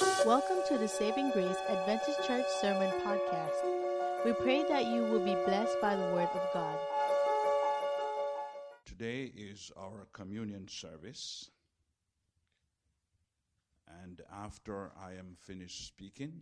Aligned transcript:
Welcome 0.00 0.62
to 0.68 0.78
the 0.78 0.88
Saving 0.88 1.30
Grace 1.30 1.58
Adventist 1.68 2.26
Church 2.26 2.46
Sermon 2.58 2.90
Podcast. 3.04 4.24
We 4.24 4.32
pray 4.32 4.64
that 4.66 4.86
you 4.86 5.02
will 5.02 5.22
be 5.22 5.34
blessed 5.44 5.78
by 5.82 5.94
the 5.94 6.08
Word 6.14 6.30
of 6.32 6.40
God. 6.54 6.78
Today 8.86 9.30
is 9.36 9.70
our 9.76 10.06
communion 10.14 10.68
service. 10.68 11.50
And 14.02 14.22
after 14.32 14.90
I 14.98 15.18
am 15.18 15.36
finished 15.38 15.86
speaking, 15.86 16.32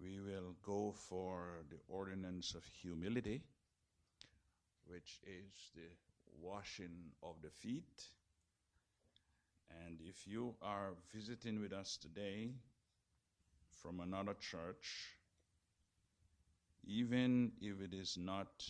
we 0.00 0.20
will 0.20 0.54
go 0.62 0.94
for 0.96 1.64
the 1.68 1.76
ordinance 1.86 2.54
of 2.54 2.64
humility, 2.64 3.42
which 4.86 5.20
is 5.26 5.70
the 5.74 5.90
washing 6.40 7.12
of 7.22 7.34
the 7.42 7.50
feet. 7.50 8.08
And 9.70 9.98
if 10.00 10.26
you 10.26 10.54
are 10.62 10.94
visiting 11.14 11.60
with 11.60 11.72
us 11.72 11.96
today 11.96 12.50
from 13.82 14.00
another 14.00 14.34
church, 14.34 15.16
even 16.84 17.52
if 17.60 17.80
it 17.80 17.94
is 17.94 18.16
not 18.16 18.64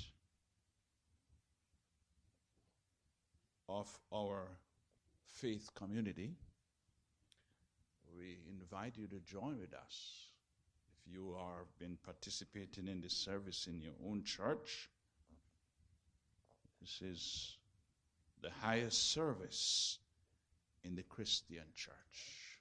of 3.68 3.88
our 4.12 4.46
faith 5.26 5.70
community, 5.74 6.32
we 8.16 8.38
invite 8.48 8.96
you 8.96 9.06
to 9.08 9.20
join 9.20 9.58
with 9.58 9.74
us. 9.74 10.30
If 11.06 11.12
you 11.12 11.34
are 11.38 11.66
been 11.78 11.98
participating 12.04 12.88
in 12.88 13.00
this 13.00 13.12
service 13.12 13.66
in 13.66 13.80
your 13.80 13.92
own 14.08 14.22
church, 14.24 14.88
this 16.80 17.02
is 17.02 17.56
the 18.42 18.50
highest 18.50 19.12
service 19.12 19.98
in 20.86 20.94
the 20.94 21.02
Christian 21.02 21.64
church. 21.74 22.58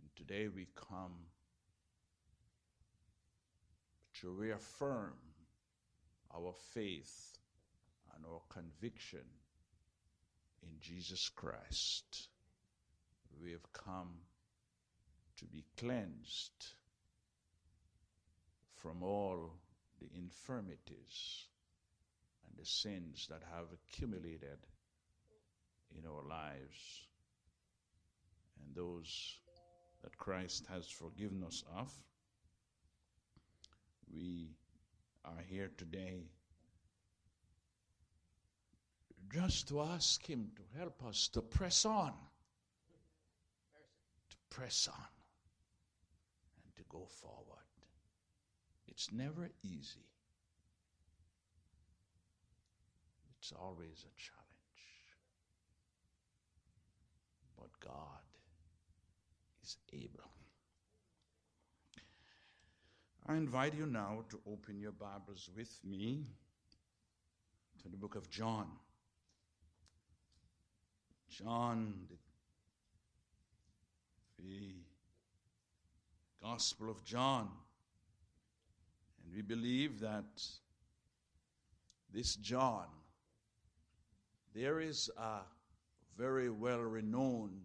And 0.00 0.10
today 0.16 0.48
we 0.48 0.66
come 0.74 1.14
to 4.20 4.30
reaffirm 4.30 5.14
our 6.34 6.52
faith 6.72 7.38
and 8.16 8.24
our 8.26 8.40
conviction 8.48 9.24
in 10.62 10.70
Jesus 10.80 11.28
Christ. 11.28 12.28
We 13.40 13.52
have 13.52 13.72
come 13.72 14.14
to 15.38 15.44
be 15.44 15.64
cleansed 15.78 16.74
from 18.82 19.02
all 19.02 19.52
the 20.00 20.08
infirmities 20.16 21.46
and 22.48 22.56
the 22.58 22.66
sins 22.66 23.28
that 23.30 23.42
have 23.54 23.66
accumulated 23.72 24.58
in 25.98 26.06
our 26.08 26.22
lives 26.28 27.06
and 28.60 28.74
those 28.74 29.38
that 30.02 30.16
Christ 30.18 30.66
has 30.70 30.86
forgiven 30.88 31.42
us 31.44 31.64
of. 31.76 31.92
We 34.12 34.50
are 35.24 35.42
here 35.48 35.70
today 35.76 36.28
just 39.32 39.68
to 39.68 39.80
ask 39.80 40.24
Him 40.24 40.50
to 40.56 40.78
help 40.78 41.02
us 41.04 41.28
to 41.28 41.42
press 41.42 41.84
on, 41.84 42.12
to 44.30 44.36
press 44.50 44.88
on, 44.88 45.08
and 46.64 46.74
to 46.76 46.82
go 46.88 47.06
forward. 47.20 47.64
It's 48.86 49.10
never 49.12 49.50
easy, 49.62 50.06
it's 53.38 53.52
always 53.60 54.04
a 54.04 54.14
challenge. 54.16 54.44
But 57.58 57.73
God 57.84 58.24
is 59.62 59.76
able. 59.92 60.30
I 63.26 63.36
invite 63.36 63.74
you 63.74 63.86
now 63.86 64.24
to 64.30 64.40
open 64.46 64.78
your 64.78 64.92
Bibles 64.92 65.48
with 65.56 65.78
me 65.84 66.26
to 67.82 67.88
the 67.88 67.96
book 67.96 68.14
of 68.14 68.30
John. 68.30 68.66
John, 71.30 71.94
the, 74.38 74.74
Gospel 76.42 76.90
of 76.90 77.02
John. 77.02 77.48
And 79.24 79.34
we 79.34 79.40
believe 79.40 80.00
that 80.00 80.42
this 82.12 82.36
John, 82.36 82.84
there 84.54 84.80
is 84.80 85.10
a 85.16 85.38
very 86.18 86.50
well 86.50 86.80
renowned 86.80 87.62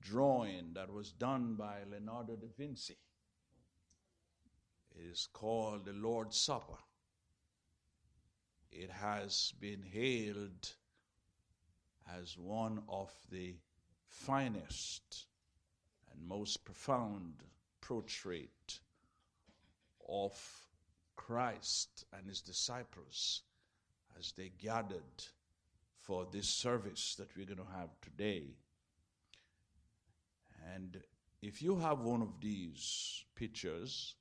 drawing 0.00 0.72
that 0.74 0.92
was 0.92 1.12
done 1.12 1.54
by 1.54 1.78
Leonardo 1.90 2.36
da 2.36 2.48
Vinci. 2.56 2.96
It 4.96 5.02
is 5.10 5.28
called 5.32 5.84
the 5.84 5.92
Lord's 5.92 6.36
Supper. 6.36 6.78
It 8.72 8.90
has 8.90 9.52
been 9.60 9.82
hailed 9.82 10.74
as 12.18 12.36
one 12.36 12.82
of 12.88 13.12
the 13.30 13.56
finest 14.08 15.26
and 16.12 16.28
most 16.28 16.64
profound 16.64 17.44
portrait 17.80 18.80
of 20.08 20.32
Christ 21.16 22.04
and 22.12 22.28
his 22.28 22.40
disciples 22.40 23.42
as 24.18 24.32
they 24.32 24.50
gathered 24.60 25.24
for 25.96 26.26
this 26.30 26.48
service 26.48 27.14
that 27.16 27.36
we're 27.36 27.46
going 27.46 27.58
to 27.58 27.78
have 27.78 27.90
today. 28.00 28.56
And 30.74 30.98
if 31.42 31.62
you 31.62 31.76
have 31.76 32.00
one 32.00 32.22
of 32.22 32.40
these 32.40 33.24
pictures, 33.34 34.14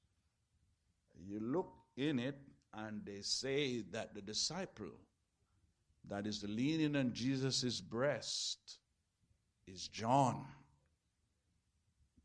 you 1.26 1.40
look 1.40 1.72
in 1.98 2.20
it 2.20 2.38
and 2.74 3.02
they 3.06 3.22
say 3.22 3.82
that 3.92 4.14
the 4.14 4.22
disciple 4.22 4.92
that 6.08 6.26
is 6.26 6.44
leaning 6.48 6.96
on 6.96 7.14
Jesus' 7.14 7.82
breast 7.82 8.78
is 9.68 9.88
John. 9.88 10.46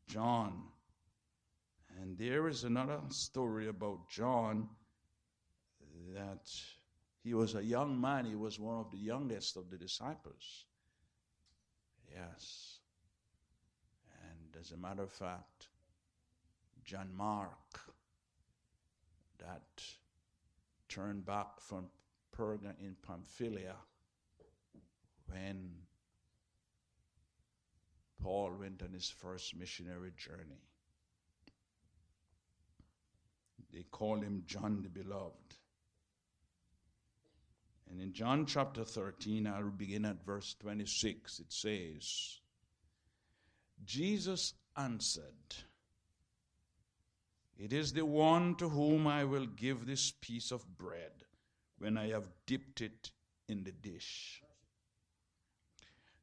John. 0.07 0.63
And 2.01 2.17
there 2.17 2.47
is 2.47 2.63
another 2.63 2.99
story 3.09 3.67
about 3.67 4.09
John 4.09 4.69
that 6.13 6.51
he 7.23 7.33
was 7.33 7.55
a 7.55 7.63
young 7.63 7.99
man, 7.99 8.25
he 8.25 8.35
was 8.35 8.59
one 8.59 8.77
of 8.77 8.91
the 8.91 8.97
youngest 8.97 9.57
of 9.57 9.69
the 9.69 9.77
disciples. 9.77 10.65
Yes. 12.11 12.74
As 14.65 14.71
a 14.71 14.77
matter 14.77 15.03
of 15.03 15.11
fact, 15.11 15.67
John 16.83 17.09
Mark, 17.15 17.79
that 19.37 19.83
turned 20.89 21.23
back 21.23 21.59
from 21.59 21.85
Perga 22.35 22.73
in 22.79 22.95
Pamphylia 23.05 23.75
when 25.27 25.69
Paul 28.19 28.53
went 28.59 28.81
on 28.81 28.91
his 28.91 29.07
first 29.07 29.55
missionary 29.55 30.13
journey. 30.17 30.63
They 33.71 33.83
call 33.91 34.19
him 34.19 34.41
John 34.47 34.81
the 34.81 34.89
Beloved. 34.89 35.53
And 37.91 38.01
in 38.01 38.13
John 38.13 38.47
chapter 38.47 38.83
13, 38.83 39.45
I'll 39.45 39.69
begin 39.69 40.05
at 40.05 40.25
verse 40.25 40.55
26. 40.59 41.39
It 41.39 41.53
says, 41.53 42.39
Jesus 43.83 44.53
answered, 44.77 45.55
It 47.57 47.73
is 47.73 47.93
the 47.93 48.05
one 48.05 48.55
to 48.55 48.69
whom 48.69 49.07
I 49.07 49.23
will 49.23 49.45
give 49.45 49.85
this 49.85 50.11
piece 50.11 50.51
of 50.51 50.77
bread 50.77 51.11
when 51.77 51.97
I 51.97 52.09
have 52.09 52.29
dipped 52.45 52.81
it 52.81 53.11
in 53.47 53.63
the 53.63 53.71
dish. 53.71 54.41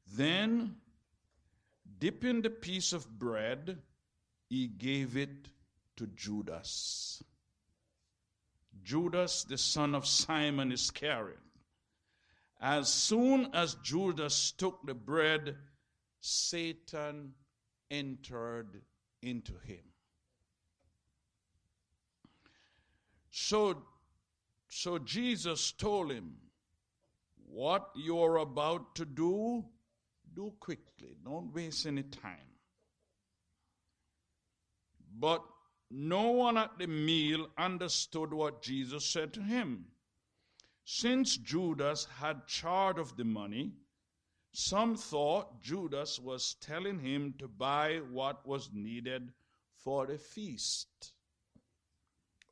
Then, 0.07 0.77
dipping 1.99 2.43
the 2.43 2.51
piece 2.51 2.93
of 2.93 3.19
bread, 3.19 3.79
he 4.49 4.67
gave 4.67 5.17
it 5.17 5.49
to 5.97 6.07
Judas. 6.09 7.23
Judas, 8.83 9.45
the 9.45 9.59
son 9.59 9.95
of 9.95 10.07
Simon 10.07 10.73
Iscariot. 10.73 11.39
As 12.61 12.93
soon 12.93 13.49
as 13.55 13.75
Judas 13.77 14.53
took 14.53 14.85
the 14.87 14.95
bread, 14.95 15.57
Satan 16.21 17.35
entered 17.93 18.81
into 19.23 19.53
him. 19.65 19.85
So, 23.31 23.83
so 24.69 24.99
Jesus 24.99 25.73
told 25.73 26.11
him, 26.11 26.35
What 27.47 27.91
you're 27.95 28.39
about 28.39 28.95
to 28.97 29.05
do, 29.05 29.65
do 30.35 30.53
quickly. 30.59 31.17
Don't 31.25 31.55
waste 31.55 31.87
any 31.87 32.03
time. 32.03 32.51
But 35.19 35.43
no 35.91 36.31
one 36.31 36.57
at 36.57 36.79
the 36.79 36.87
meal 36.87 37.49
understood 37.59 38.33
what 38.33 38.63
Jesus 38.63 39.05
said 39.05 39.35
to 39.35 39.43
him. 39.43 39.85
Since 40.85 41.37
Judas 41.37 42.07
had 42.19 42.47
charge 42.47 42.99
of 42.99 43.17
the 43.17 43.25
money, 43.25 43.73
some 44.53 44.97
thought 44.97 45.63
Judas 45.63 46.19
was 46.19 46.57
telling 46.61 46.99
him 46.99 47.35
to 47.39 47.49
buy 47.49 48.01
what 48.11 48.47
was 48.47 48.71
needed 48.73 49.33
for 49.83 50.07
the 50.07 50.19
feast 50.19 51.13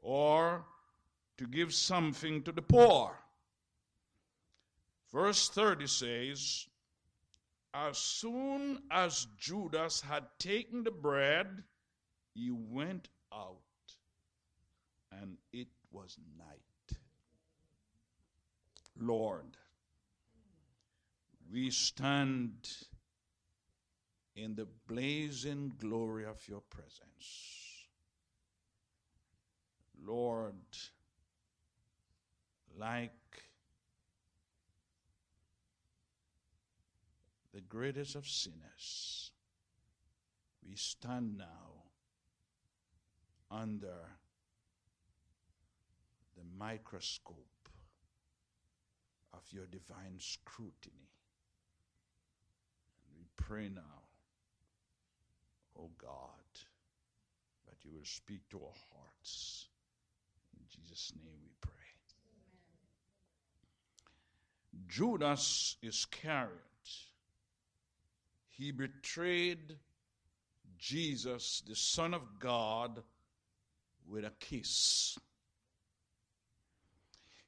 or 0.03 0.65
to 1.37 1.47
give 1.47 1.75
something 1.75 2.43
to 2.43 2.53
the 2.53 2.63
poor. 2.63 3.19
Verse 5.13 5.49
30 5.51 5.87
says, 5.87 6.67
As 7.75 7.99
soon 7.99 8.83
as 8.91 9.27
Judas 9.39 10.01
had 10.01 10.25
taken 10.39 10.85
the 10.85 10.91
bread, 10.91 11.65
he 12.35 12.51
went 12.51 13.09
out, 13.33 13.59
and 15.13 15.37
it 15.53 15.69
was 15.91 16.17
night. 16.39 16.99
Lord, 18.99 19.57
we 21.53 21.71
stand 21.71 22.69
in 24.37 24.55
the 24.55 24.67
blazing 24.87 25.73
glory 25.79 26.25
of 26.25 26.47
your 26.49 26.61
presence. 26.71 27.87
Lord, 30.03 30.55
like 32.79 33.11
the 37.53 37.61
greatest 37.61 38.15
of 38.15 38.29
sinners, 38.29 39.33
we 40.67 40.77
stand 40.77 41.37
now 41.37 41.83
under 43.51 44.07
the 46.37 46.45
microscope 46.57 47.69
of 49.35 49.41
your 49.51 49.67
divine 49.67 50.19
scrutiny. 50.19 51.11
Pray 53.47 53.69
now, 53.75 54.05
oh 55.79 55.91
God, 56.01 56.09
that 57.67 57.85
you 57.85 57.91
will 57.93 58.05
speak 58.05 58.49
to 58.51 58.59
our 58.59 58.75
hearts. 58.93 59.67
In 60.57 60.65
Jesus' 60.69 61.13
name 61.17 61.35
we 61.43 61.51
pray. 61.61 61.73
Amen. 64.73 64.87
Judas 64.89 65.77
Iscariot, 65.83 66.51
he 68.49 68.71
betrayed 68.71 69.77
Jesus, 70.79 71.63
the 71.67 71.75
Son 71.75 72.15
of 72.15 72.23
God, 72.39 73.03
with 74.09 74.25
a 74.25 74.33
kiss. 74.39 75.19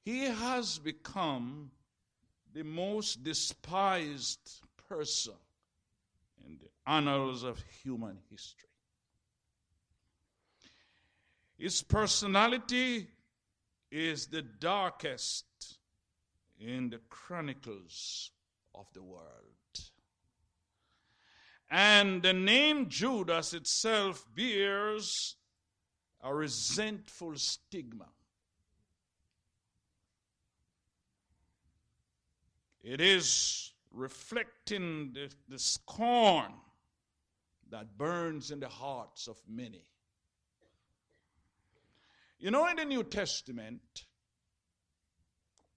He 0.05 0.25
has 0.25 0.79
become 0.79 1.71
the 2.53 2.65
most 2.65 3.23
despised 3.23 4.63
person 4.89 5.35
in 6.47 6.59
the 6.59 6.69
annals 6.91 7.43
of 7.43 7.59
human 7.83 8.19
history. 8.31 8.69
His 11.59 11.83
personality 11.83 13.09
is 13.91 14.27
the 14.27 14.43
darkest 14.43 15.45
in 16.59 16.91
the 16.91 17.01
chronicles 17.09 18.31
of 18.75 18.87
the 18.95 19.03
world. 19.03 19.27
And 21.71 22.23
the 22.23 22.33
name 22.33 22.89
Judas 22.89 23.55
itself 23.55 24.27
bears 24.35 25.37
a 26.21 26.35
resentful 26.35 27.37
stigma. 27.37 28.09
It 32.83 33.01
is 33.01 33.62
reflecting 33.93 35.13
the, 35.13 35.31
the, 35.49 35.59
scorn 35.59 36.53
that 37.71 37.97
burns 37.97 38.51
in 38.51 38.61
the 38.61 38.69
hearts 38.69 39.29
of 39.29 39.37
many. 39.49 39.85
You 42.39 42.51
know, 42.51 42.67
in 42.69 42.77
the 42.77 42.85
New 42.85 43.05
Testament, 43.05 44.07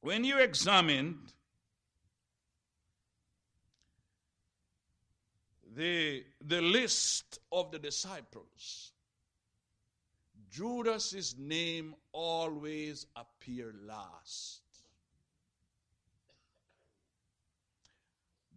when 0.02 0.24
you 0.24 0.40
examined 0.40 1.34
the, 5.76 6.24
the 6.42 6.62
list 6.62 7.40
of 7.52 7.72
the 7.72 7.80
disciples, 7.80 8.94
Judas's 10.50 11.36
name 11.38 11.96
always 12.14 13.08
appeared 13.16 13.78
last. 13.86 14.62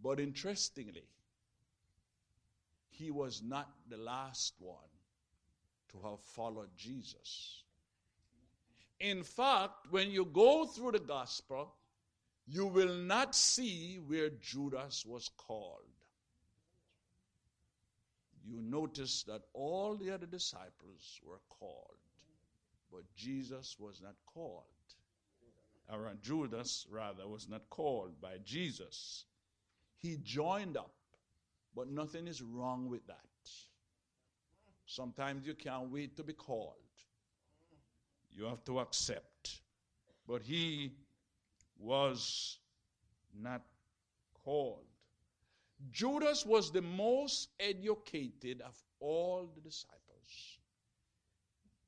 But 0.09 0.19
interestingly, 0.19 1.03
he 2.89 3.11
was 3.11 3.43
not 3.43 3.69
the 3.87 3.97
last 3.97 4.55
one 4.57 4.89
to 5.91 5.99
have 6.09 6.19
followed 6.19 6.69
Jesus. 6.75 7.61
In 8.99 9.21
fact, 9.21 9.85
when 9.91 10.09
you 10.09 10.25
go 10.25 10.65
through 10.65 10.93
the 10.93 10.99
gospel, 10.99 11.75
you 12.47 12.65
will 12.65 12.95
not 12.95 13.35
see 13.35 13.99
where 14.07 14.31
Judas 14.31 15.05
was 15.05 15.29
called. 15.37 15.93
You 18.43 18.63
notice 18.63 19.21
that 19.27 19.43
all 19.53 19.95
the 19.95 20.09
other 20.09 20.25
disciples 20.25 21.21
were 21.23 21.41
called, 21.49 21.99
but 22.91 23.03
Jesus 23.15 23.75
was 23.77 24.01
not 24.01 24.15
called. 24.25 24.63
Or 25.87 26.11
Judas, 26.19 26.87
rather, 26.89 27.27
was 27.27 27.47
not 27.47 27.69
called 27.69 28.19
by 28.19 28.37
Jesus. 28.43 29.25
He 29.99 30.17
joined 30.23 30.77
up, 30.77 30.93
but 31.75 31.89
nothing 31.89 32.27
is 32.27 32.41
wrong 32.41 32.89
with 32.89 33.05
that. 33.07 33.17
Sometimes 34.85 35.45
you 35.45 35.53
can't 35.53 35.91
wait 35.91 36.15
to 36.17 36.23
be 36.23 36.33
called. 36.33 36.75
You 38.31 38.45
have 38.45 38.63
to 38.63 38.79
accept. 38.79 39.61
But 40.27 40.41
he 40.41 40.93
was 41.77 42.59
not 43.39 43.61
called. 44.43 44.85
Judas 45.91 46.45
was 46.45 46.71
the 46.71 46.81
most 46.81 47.49
educated 47.59 48.61
of 48.61 48.75
all 48.99 49.49
the 49.53 49.61
disciples. 49.61 49.99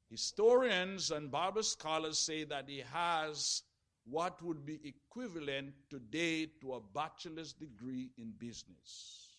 Historians 0.10 1.12
and 1.12 1.31
Bible 1.31 1.63
scholars 1.63 2.18
say 2.18 2.44
that 2.44 2.68
he 2.68 2.84
has 2.92 3.63
what 4.06 4.42
would 4.44 4.65
be 4.65 4.80
equivalent 4.83 5.74
today 5.89 6.48
to 6.62 6.74
a 6.74 6.81
bachelor's 6.94 7.53
degree 7.53 8.12
in 8.18 8.31
business. 8.38 9.30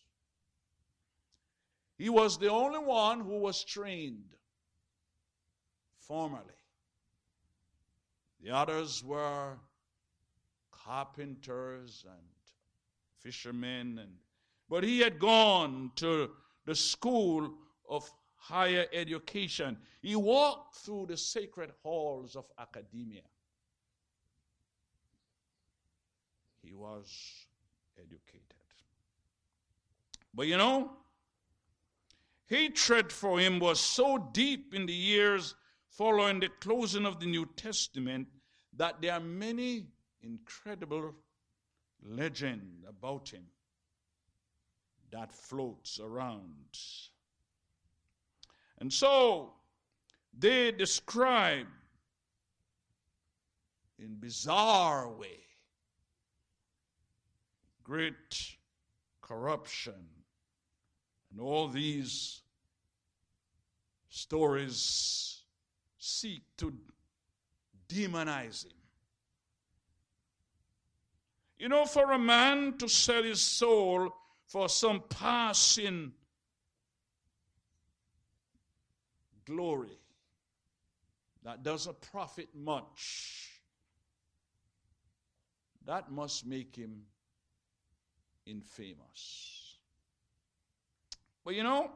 He 1.98 2.08
was 2.08 2.38
the 2.38 2.50
only 2.50 2.78
one 2.78 3.20
who 3.20 3.38
was 3.38 3.64
trained 3.64 4.34
formally. 5.98 6.40
The 8.42 8.50
others 8.50 9.04
were 9.04 9.58
carpenters 10.70 12.04
and 12.08 12.26
fishermen 13.20 13.98
and 13.98 14.10
but 14.68 14.84
he 14.84 15.00
had 15.00 15.18
gone 15.18 15.92
to 15.96 16.30
the 16.64 16.74
school 16.74 17.52
of 17.88 18.10
higher 18.36 18.86
education. 18.92 19.76
He 20.00 20.16
walked 20.16 20.76
through 20.76 21.06
the 21.06 21.16
sacred 21.16 21.72
halls 21.82 22.36
of 22.36 22.46
academia. 22.58 23.20
He 26.72 26.78
was 26.78 27.46
educated. 27.98 28.42
But 30.32 30.46
you 30.46 30.56
know, 30.56 30.92
hatred 32.46 33.12
for 33.12 33.38
him 33.38 33.58
was 33.58 33.78
so 33.78 34.30
deep 34.32 34.72
in 34.72 34.86
the 34.86 34.94
years 34.94 35.54
following 35.90 36.40
the 36.40 36.48
closing 36.60 37.04
of 37.04 37.20
the 37.20 37.26
New 37.26 37.44
Testament 37.56 38.26
that 38.74 39.02
there 39.02 39.12
are 39.12 39.20
many 39.20 39.88
incredible 40.22 41.14
legends 42.02 42.86
about 42.88 43.28
him 43.28 43.44
that 45.10 45.30
floats 45.30 46.00
around. 46.00 46.78
And 48.78 48.90
so 48.90 49.52
they 50.32 50.72
describe 50.72 51.66
in 53.98 54.14
bizarre 54.14 55.10
way 55.10 55.42
great 57.92 58.56
corruption 59.20 60.06
and 61.30 61.38
all 61.38 61.68
these 61.68 62.40
stories 64.08 65.42
seek 65.98 66.40
to 66.56 66.72
demonize 67.90 68.64
him. 68.64 68.72
You 71.58 71.68
know, 71.68 71.84
for 71.84 72.12
a 72.12 72.18
man 72.18 72.78
to 72.78 72.88
sell 72.88 73.24
his 73.24 73.42
soul 73.42 74.08
for 74.46 74.70
some 74.70 75.02
passing 75.10 76.12
glory 79.44 79.98
that 81.44 81.62
doesn't 81.62 82.00
profit 82.00 82.48
much, 82.54 83.50
that 85.84 86.10
must 86.10 86.46
make 86.46 86.74
him 86.74 87.02
infamous. 88.46 89.76
But 91.44 91.54
you 91.54 91.62
know, 91.62 91.90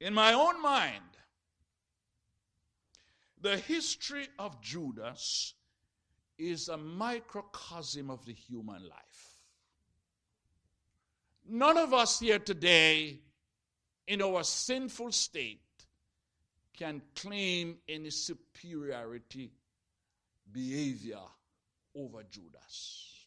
in 0.00 0.14
my 0.14 0.32
own 0.32 0.60
mind, 0.60 1.04
the 3.40 3.56
history 3.56 4.28
of 4.38 4.60
Judas 4.60 5.54
is 6.38 6.68
a 6.68 6.76
microcosm 6.76 8.10
of 8.10 8.24
the 8.24 8.32
human 8.32 8.82
life. 8.82 9.38
None 11.48 11.76
of 11.76 11.92
us 11.92 12.20
here 12.20 12.38
today, 12.38 13.20
in 14.06 14.22
our 14.22 14.44
sinful 14.44 15.12
state, 15.12 15.60
can 16.76 17.02
claim 17.14 17.76
any 17.88 18.10
superiority 18.10 19.52
behavior 20.50 21.20
over 21.94 22.22
Judas. 22.30 23.21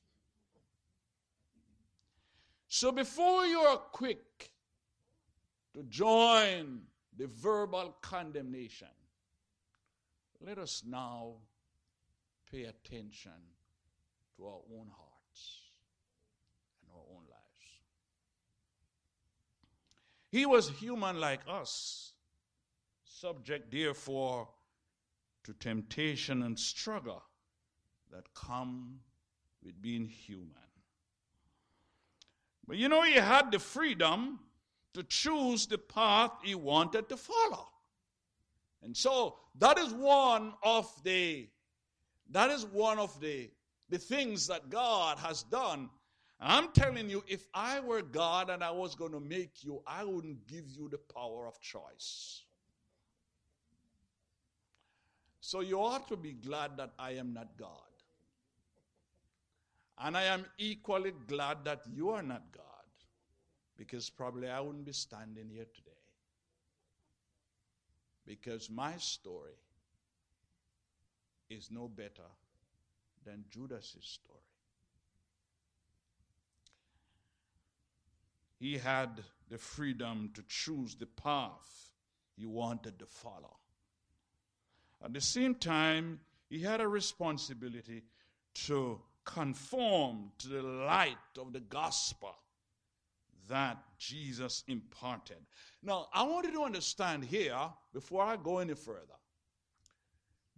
So 2.76 2.92
before 2.92 3.46
you 3.46 3.60
are 3.60 3.78
quick 3.78 4.52
to 5.74 5.84
join 5.84 6.82
the 7.18 7.28
verbal 7.28 7.96
condemnation, 8.02 8.90
let 10.42 10.58
us 10.58 10.84
now 10.86 11.36
pay 12.52 12.64
attention 12.66 13.32
to 14.36 14.46
our 14.46 14.60
own 14.78 14.92
hearts 14.92 15.62
and 16.82 16.92
our 16.94 17.16
own 17.16 17.24
lives. 17.30 17.80
He 20.30 20.46
was 20.46 20.68
human 20.68 21.18
like 21.18 21.44
us, 21.48 22.12
subject, 23.06 23.72
therefore, 23.72 24.50
to 25.46 25.54
temptation 25.54 26.44
and 26.44 26.60
struggle 26.60 27.24
that 28.12 28.34
come 28.34 29.00
with 29.64 29.82
being 29.82 30.10
human. 30.10 30.65
But 32.68 32.78
you 32.78 32.90
know, 32.90 33.04
he 33.04 33.14
had 33.14 33.52
the 33.52 33.60
freedom 33.60 34.40
to 34.94 35.04
choose 35.04 35.68
the 35.68 35.78
path 35.78 36.32
he 36.44 36.56
wanted 36.56 37.10
to 37.10 37.18
follow. 37.18 37.68
And 38.82 38.96
so 38.96 39.38
that 39.60 39.78
is 39.78 39.94
one 39.94 40.54
of 40.64 40.92
the 41.04 41.48
that 42.32 42.50
is 42.50 42.66
one 42.66 42.98
of 42.98 43.20
the 43.20 43.50
the 43.90 43.98
things 43.98 44.48
that 44.48 44.70
God 44.70 45.18
has 45.20 45.44
done. 45.44 45.90
I'm 46.40 46.72
telling 46.74 47.10
you, 47.10 47.24
if 47.28 47.48
I 47.54 47.80
were 47.80 48.02
God 48.02 48.50
and 48.50 48.64
I 48.64 48.72
was 48.72 48.96
going 48.96 49.14
to 49.14 49.20
make 49.20 49.64
you, 49.64 49.82
I 49.88 50.04
wouldn't 50.04 50.48
give 50.48 50.70
you 50.70 50.90
the 50.90 50.98
power 50.98 51.48
of 51.48 51.60
choice. 51.62 52.44
So 55.40 55.62
you 55.62 55.80
ought 55.80 56.08
to 56.10 56.18
be 56.18 56.34
glad 56.34 56.78
that 56.78 56.92
I 56.98 57.12
am 57.12 57.34
not 57.34 57.56
God. 57.58 57.85
And 59.98 60.18
I 60.18 60.24
am 60.24 60.46
equally 60.58 61.14
glad 61.28 61.64
that 61.66 61.82
you 61.94 62.10
are 62.10 62.24
not 62.24 62.52
God. 62.52 62.64
Because 63.78 64.10
probably 64.10 64.50
I 64.50 64.60
wouldn't 64.60 64.86
be 64.86 64.94
standing 64.94 65.50
here 65.50 65.68
today. 65.74 65.92
Because 68.26 68.70
my 68.70 68.98
story 68.98 69.58
is 71.50 71.70
no 71.72 71.88
better 71.88 72.30
than 73.26 73.46
Judas's 73.50 74.06
story. 74.06 74.40
He 78.60 78.78
had 78.78 79.24
the 79.50 79.58
freedom 79.58 80.32
to 80.34 80.44
choose 80.48 80.96
the 80.96 81.06
path 81.06 81.92
he 82.36 82.46
wanted 82.46 82.98
to 83.00 83.06
follow. 83.06 83.58
At 85.04 85.14
the 85.14 85.22
same 85.22 85.56
time, 85.56 86.20
he 86.50 86.62
had 86.62 86.82
a 86.82 86.88
responsibility 86.88 88.04
to 88.66 89.00
conform 89.26 90.32
to 90.38 90.48
the 90.48 90.62
light 90.62 91.18
of 91.40 91.52
the 91.52 91.60
gospel 91.60 92.36
that 93.50 93.78
Jesus 93.98 94.64
imparted. 94.68 95.38
Now, 95.84 96.08
I 96.14 96.24
want 96.24 96.46
you 96.46 96.54
to 96.54 96.64
understand 96.64 97.24
here, 97.24 97.60
before 97.94 98.24
I 98.24 98.38
go 98.38 98.60
any 98.60 98.76
further, 98.76 99.20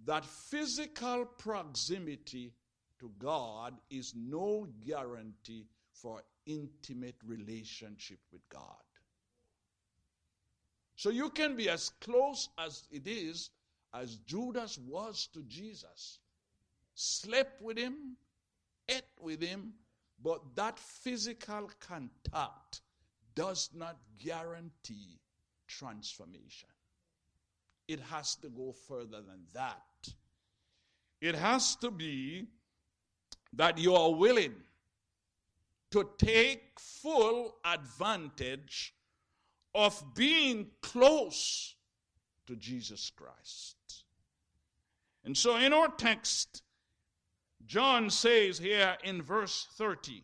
that 0.06 0.26
physical 0.26 1.26
proximity 1.26 2.54
to 3.00 3.12
God 3.20 3.76
is 3.90 4.14
no 4.16 4.68
guarantee 4.86 5.66
for 5.92 6.22
intimate 6.46 7.18
relationship 7.26 8.20
with 8.32 8.48
God. 8.50 8.62
So 10.96 11.10
you 11.10 11.30
can 11.30 11.56
be 11.56 11.70
as 11.70 11.90
close 12.02 12.50
as 12.58 12.88
it 12.92 13.08
is 13.08 13.52
as 13.94 14.18
Judas 14.18 14.80
was 14.80 15.28
to 15.34 15.42
Jesus, 15.44 16.20
slept 16.96 17.62
with 17.62 17.78
him, 17.78 18.18
ate 18.89 19.03
with 19.22 19.41
him, 19.41 19.74
but 20.24 20.41
that 20.56 20.79
physical 20.79 21.70
contact 21.79 22.82
does 23.36 23.70
not 23.74 23.98
guarantee 24.24 25.20
transformation. 25.67 26.70
It 27.88 28.00
has 28.00 28.36
to 28.38 28.50
go 28.50 28.74
further 28.88 29.22
than 29.22 29.46
that. 29.53 29.84
It 31.22 31.36
has 31.36 31.75
to 31.77 31.91
be 31.91 32.48
that 33.53 33.77
you 33.77 33.96
are 33.96 34.13
willing 34.13 34.56
to 35.91 36.10
take 36.17 36.79
full 36.79 37.56
advantage 37.63 38.94
of 39.74 40.03
being 40.15 40.67
close 40.82 41.75
to 42.46 42.56
Jesus 42.56 43.12
Christ. 43.15 43.77
And 45.24 45.38
so 45.38 45.56
in 45.58 45.74
our 45.74 45.89
text, 45.89 46.63
John 47.68 48.10
says 48.10 48.58
here 48.58 48.98
in 49.04 49.22
verse 49.22 49.68
30 49.78 50.24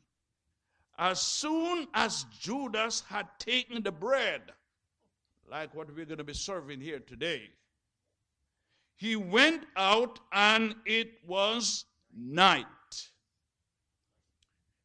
as 0.98 1.20
soon 1.20 1.88
as 1.94 2.26
Judas 2.40 3.04
had 3.10 3.28
taken 3.40 3.82
the 3.82 3.92
bread, 3.92 4.42
like 5.50 5.74
what 5.74 5.94
we're 5.94 6.06
going 6.06 6.20
to 6.20 6.24
be 6.24 6.34
serving 6.34 6.82
here 6.82 7.00
today, 7.00 7.50
he 8.96 9.16
went 9.16 9.66
out 9.76 10.20
and 10.32 10.76
it 10.86 11.12
was 11.26 11.86
night. 12.16 12.66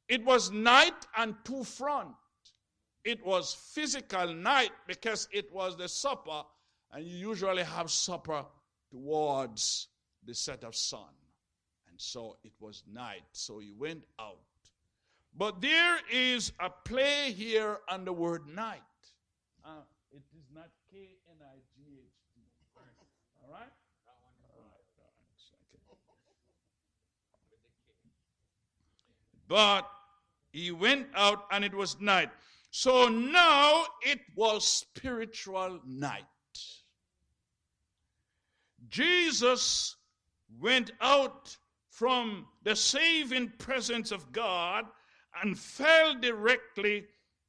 It 0.09 0.25
was 0.25 0.50
night 0.50 1.07
and 1.17 1.35
two 1.45 1.62
front. 1.62 2.15
It 3.05 3.25
was 3.25 3.55
physical 3.55 4.33
night 4.35 4.73
because 4.87 5.29
it 5.31 5.53
was 5.53 5.77
the 5.77 5.88
supper, 5.88 6.43
and 6.91 7.05
you 7.05 7.29
usually 7.29 7.62
have 7.62 7.91
supper 7.91 8.45
towards 8.91 9.88
the 10.25 10.35
set 10.35 10.65
of 10.65 10.75
sun. 10.75 11.09
So 11.99 12.37
it 12.45 12.52
was 12.61 12.85
night. 12.90 13.25
So 13.33 13.59
he 13.59 13.73
went 13.73 14.05
out. 14.19 14.38
But 15.37 15.61
there 15.61 15.99
is 16.11 16.52
a 16.59 16.71
play 16.71 17.33
here 17.33 17.78
on 17.88 18.05
the 18.05 18.12
word 18.12 18.47
night. 18.49 18.83
Uh, 19.64 19.83
it 20.11 20.23
is 20.37 20.47
not 20.55 20.69
K 20.90 20.97
N 21.28 21.37
I 21.43 21.57
G 21.76 21.83
H 21.99 22.12
T. 22.35 22.40
All 23.45 23.52
right? 23.52 23.69
But 29.49 29.90
he 30.52 30.71
went 30.71 31.09
out 31.14 31.45
and 31.50 31.64
it 31.64 31.75
was 31.75 32.00
night. 32.00 32.31
So 32.71 33.09
now 33.09 33.85
it 34.02 34.21
was 34.37 34.67
spiritual 34.67 35.81
night. 35.87 36.25
Jesus 38.88 39.97
went 40.61 40.93
out 41.00 41.57
from 41.90 42.47
the 42.62 42.76
saving 42.76 43.52
presence 43.59 44.12
of 44.12 44.33
God 44.33 44.85
and 45.42 45.59
fell 45.59 46.18
directly 46.18 47.07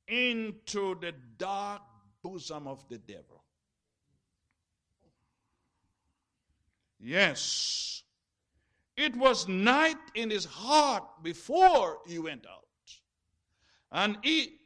into 0.08 1.00
the 1.00 1.14
dark 1.38 1.82
bosom 2.24 2.68
of 2.68 2.88
the 2.90 2.98
devil. 2.98 3.44
Yes, 7.00 8.04
it 8.98 9.16
was 9.16 9.48
night 9.48 9.98
in 10.16 10.30
his 10.30 10.46
heart 10.46 11.24
before 11.24 12.00
he 12.06 12.20
went 12.20 12.46
out. 12.46 12.66
And 13.92 14.18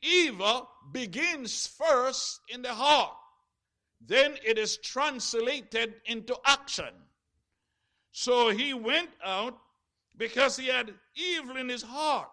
evil 0.01 0.69
begins 0.91 1.67
first 1.67 2.41
in 2.49 2.61
the 2.61 2.73
heart, 2.73 3.15
then 4.05 4.35
it 4.43 4.57
is 4.57 4.77
translated 4.77 5.93
into 6.05 6.35
action. 6.45 6.93
So 8.11 8.49
he 8.49 8.73
went 8.73 9.09
out 9.23 9.57
because 10.17 10.57
he 10.57 10.67
had 10.67 10.93
evil 11.15 11.57
in 11.57 11.69
his 11.69 11.81
heart. 11.81 12.29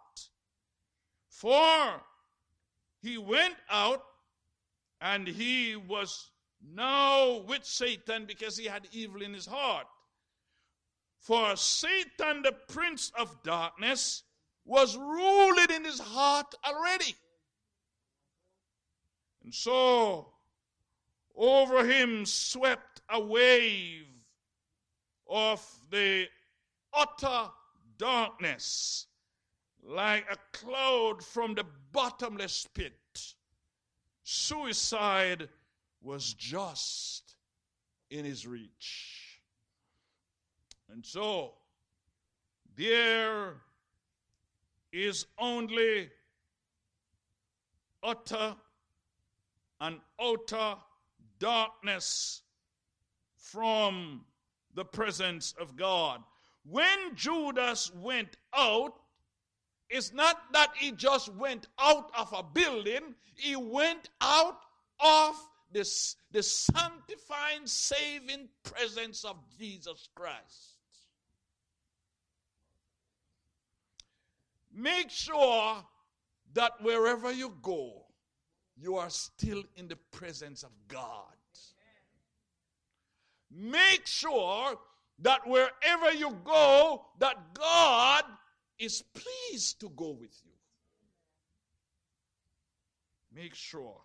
For 1.28 2.02
he 3.02 3.16
went 3.18 3.56
out 3.70 4.02
and 5.00 5.26
he 5.26 5.76
was 5.76 6.30
now 6.74 7.38
with 7.38 7.64
Satan 7.64 8.26
because 8.26 8.56
he 8.56 8.66
had 8.66 8.86
evil 8.92 9.22
in 9.22 9.32
his 9.32 9.46
heart. 9.46 9.86
For 11.18 11.56
Satan, 11.56 12.42
the 12.42 12.54
prince 12.68 13.12
of 13.18 13.42
darkness, 13.42 14.22
was 14.64 14.96
ruling 14.96 15.70
in 15.70 15.84
his 15.84 16.00
heart 16.00 16.54
already. 16.66 17.14
And 19.42 19.54
so 19.54 20.32
over 21.34 21.84
him 21.84 22.26
swept 22.26 23.00
a 23.08 23.20
wave 23.20 24.06
of 25.28 25.66
the 25.90 26.26
utter 26.92 27.50
darkness 28.00 29.06
like 29.86 30.24
a 30.32 30.56
cloud 30.56 31.22
from 31.22 31.54
the 31.54 31.64
bottomless 31.92 32.66
pit. 32.72 32.94
Suicide 34.24 35.48
was 36.00 36.32
just 36.32 37.36
in 38.10 38.24
his 38.24 38.46
reach. 38.46 39.42
And 40.90 41.04
so, 41.04 41.52
there 42.74 43.54
is 44.92 45.26
only 45.38 46.10
utter 48.02 48.56
and 49.80 50.00
utter 50.18 50.74
darkness 51.38 52.42
from 53.36 54.24
the 54.74 54.84
presence 54.84 55.54
of 55.60 55.76
God. 55.76 56.22
When 56.70 57.16
Judas 57.16 57.90
went 57.96 58.36
out, 58.56 58.94
it's 59.88 60.12
not 60.12 60.52
that 60.52 60.70
he 60.76 60.92
just 60.92 61.34
went 61.34 61.66
out 61.80 62.12
of 62.16 62.32
a 62.32 62.44
building, 62.44 63.16
he 63.34 63.56
went 63.56 64.08
out 64.20 64.60
of 65.00 65.34
this, 65.72 66.14
the 66.30 66.44
sanctifying, 66.44 67.62
saving 67.64 68.48
presence 68.62 69.24
of 69.24 69.36
Jesus 69.58 70.08
Christ. 70.14 70.76
Make 74.72 75.10
sure 75.10 75.84
that 76.54 76.72
wherever 76.82 77.32
you 77.32 77.56
go, 77.62 78.04
you 78.76 78.96
are 78.96 79.10
still 79.10 79.64
in 79.74 79.88
the 79.88 79.98
presence 80.12 80.62
of 80.62 80.70
God. 80.86 81.26
Make 83.50 84.06
sure 84.06 84.78
that 85.22 85.46
wherever 85.46 86.12
you 86.12 86.36
go, 86.44 87.04
that 87.18 87.54
God 87.54 88.24
is 88.78 89.02
pleased 89.02 89.80
to 89.80 89.90
go 89.90 90.10
with 90.10 90.40
you. 90.44 90.52
Make 93.34 93.54
sure 93.54 94.00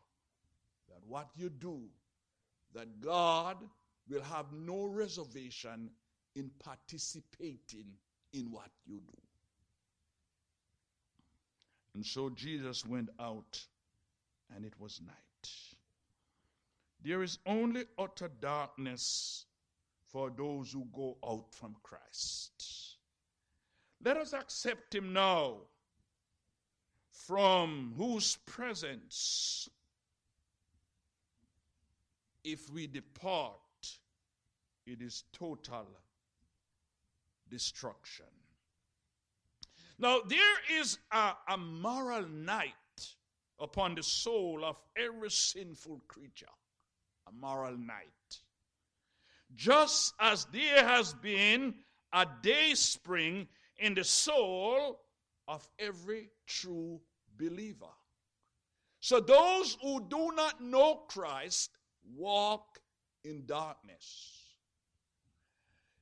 that 0.89 0.99
what 1.07 1.29
you 1.35 1.49
do, 1.49 1.81
that 2.73 3.01
God 3.01 3.57
will 4.09 4.21
have 4.23 4.51
no 4.51 4.85
reservation 4.85 5.89
in 6.35 6.51
participating 6.59 7.87
in 8.33 8.51
what 8.51 8.69
you 8.85 8.97
do. 8.97 9.17
And 11.95 12.05
so 12.05 12.29
Jesus 12.29 12.85
went 12.85 13.09
out, 13.21 13.65
and 14.53 14.65
it 14.65 14.73
was 14.79 14.99
night. 15.05 15.49
There 17.01 17.23
is 17.23 17.39
only 17.45 17.85
utter 17.97 18.29
darkness 18.41 19.45
for 20.15 20.31
those 20.37 20.71
who 20.71 20.87
go 20.93 21.17
out 21.27 21.43
from 21.51 21.75
Christ. 21.83 22.95
Let 24.01 24.15
us 24.15 24.31
accept 24.31 24.95
Him 24.95 25.11
now, 25.11 25.57
from 27.27 27.93
whose 27.97 28.37
presence, 28.45 29.67
if 32.45 32.71
we 32.71 32.87
depart, 32.87 33.59
it 34.87 35.01
is 35.01 35.25
total 35.33 35.85
destruction. 37.49 38.25
Now, 39.99 40.21
there 40.25 40.79
is 40.79 40.97
a, 41.11 41.33
a 41.49 41.57
moral 41.57 42.25
night 42.29 42.71
upon 43.59 43.95
the 43.95 44.03
soul 44.03 44.63
of 44.63 44.77
every 44.95 45.29
sinful 45.31 46.03
creature. 46.07 46.45
A 47.27 47.33
moral 47.33 47.77
night. 47.77 48.15
Just 49.55 50.13
as 50.19 50.45
there 50.45 50.85
has 50.85 51.13
been 51.13 51.75
a 52.11 52.25
day 52.41 52.73
spring 52.73 53.47
in 53.77 53.93
the 53.93 54.03
soul 54.03 54.99
of 55.47 55.67
every 55.79 56.29
true 56.45 56.99
believer. 57.37 57.93
So 58.99 59.19
those 59.19 59.77
who 59.81 60.05
do 60.09 60.31
not 60.35 60.61
know 60.61 61.03
Christ 61.07 61.71
walk 62.15 62.79
in 63.23 63.45
darkness. 63.45 64.31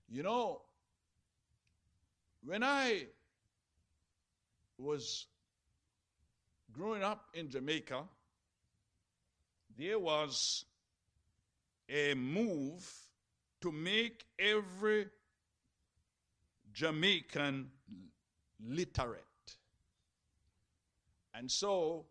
You 0.10 0.24
know, 0.24 0.62
when 2.44 2.64
I 2.64 3.08
was 4.78 5.28
growing 6.72 7.04
up 7.04 7.26
in 7.34 7.50
Jamaica, 7.50 8.04
there 9.78 10.00
was 10.00 10.66
a 11.90 12.14
move 12.14 12.90
to 13.64 13.72
make 13.72 14.26
every 14.38 15.06
Jamaican 16.74 17.70
literate. 18.68 19.24
And 21.34 21.50
so 21.50 22.06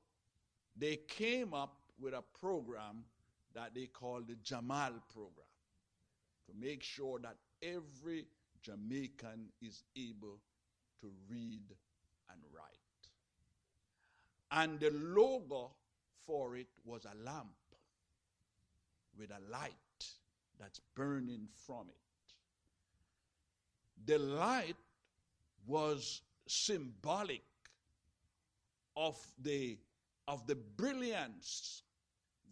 they 0.74 0.96
came 0.96 1.52
up 1.52 1.76
with 2.00 2.14
a 2.14 2.22
program 2.40 3.04
that 3.54 3.74
they 3.74 3.84
called 3.84 4.28
the 4.28 4.36
Jamal 4.42 4.92
program 5.12 5.52
to 6.46 6.52
make 6.58 6.82
sure 6.82 7.18
that 7.18 7.36
every 7.62 8.24
Jamaican 8.62 9.50
is 9.60 9.84
able 9.94 10.38
to 11.02 11.10
read 11.28 11.64
and 12.30 12.40
write. 12.50 13.02
And 14.52 14.80
the 14.80 14.90
logo 14.90 15.72
for 16.26 16.56
it 16.56 16.68
was 16.86 17.04
a 17.04 17.24
lamp 17.26 17.48
with 19.18 19.30
a 19.30 19.52
light 19.52 19.91
that's 20.62 20.80
burning 20.94 21.48
from 21.66 21.88
it. 21.88 21.96
The 24.06 24.18
light 24.18 24.76
was 25.66 26.22
symbolic 26.46 27.42
of 28.96 29.18
the, 29.42 29.76
of 30.28 30.46
the 30.46 30.54
brilliance 30.54 31.82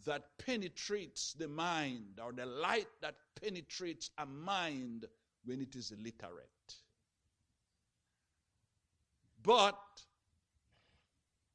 that 0.05 0.23
penetrates 0.37 1.33
the 1.33 1.47
mind, 1.47 2.19
or 2.21 2.33
the 2.33 2.45
light 2.45 2.87
that 3.01 3.15
penetrates 3.41 4.09
a 4.17 4.25
mind 4.25 5.05
when 5.45 5.61
it 5.61 5.75
is 5.75 5.91
illiterate. 5.91 6.49
But 9.41 9.79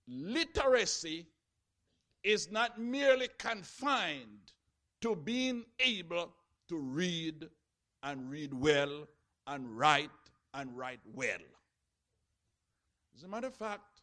literacy 0.08 1.26
is 2.24 2.50
not 2.50 2.80
merely 2.80 3.28
confined 3.38 4.52
to 5.02 5.14
being 5.14 5.64
able 5.80 6.32
to 6.68 6.78
read 6.78 7.48
and 8.02 8.30
read 8.30 8.54
well 8.54 9.06
and 9.46 9.78
write 9.78 10.10
and 10.54 10.76
write 10.76 11.00
well. 11.14 11.38
As 13.16 13.22
a 13.22 13.28
matter 13.28 13.46
of 13.46 13.54
fact, 13.54 14.02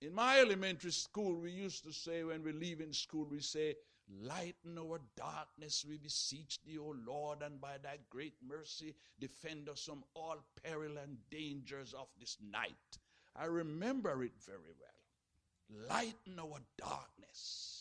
in 0.00 0.14
my 0.14 0.38
elementary 0.40 0.92
school, 0.92 1.34
we 1.40 1.50
used 1.50 1.84
to 1.84 1.92
say 1.92 2.24
when 2.24 2.42
we 2.42 2.52
leave 2.52 2.80
in 2.80 2.92
school, 2.92 3.26
we 3.30 3.40
say, 3.40 3.74
Lighten 4.22 4.76
our 4.76 5.00
darkness, 5.16 5.84
we 5.88 5.96
beseech 5.96 6.58
thee, 6.64 6.78
O 6.78 6.94
Lord, 7.06 7.42
and 7.42 7.60
by 7.60 7.78
thy 7.78 7.98
great 8.08 8.34
mercy, 8.44 8.94
defend 9.20 9.68
us 9.68 9.84
from 9.84 10.02
all 10.14 10.38
peril 10.64 10.98
and 10.98 11.16
dangers 11.30 11.94
of 11.94 12.08
this 12.18 12.36
night. 12.50 12.98
I 13.36 13.44
remember 13.44 14.24
it 14.24 14.32
very 14.44 14.74
well. 14.80 15.86
Lighten 15.88 16.40
our 16.40 16.58
darkness. 16.76 17.79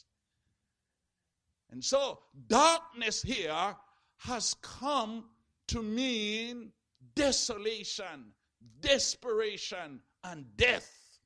And 1.72 1.84
so, 1.84 2.20
darkness 2.48 3.22
here 3.22 3.76
has 4.18 4.56
come 4.62 5.26
to 5.68 5.84
mean 5.84 6.72
desolation, 7.16 8.34
desperation, 8.82 10.02
and 10.24 10.46
death. 10.58 11.20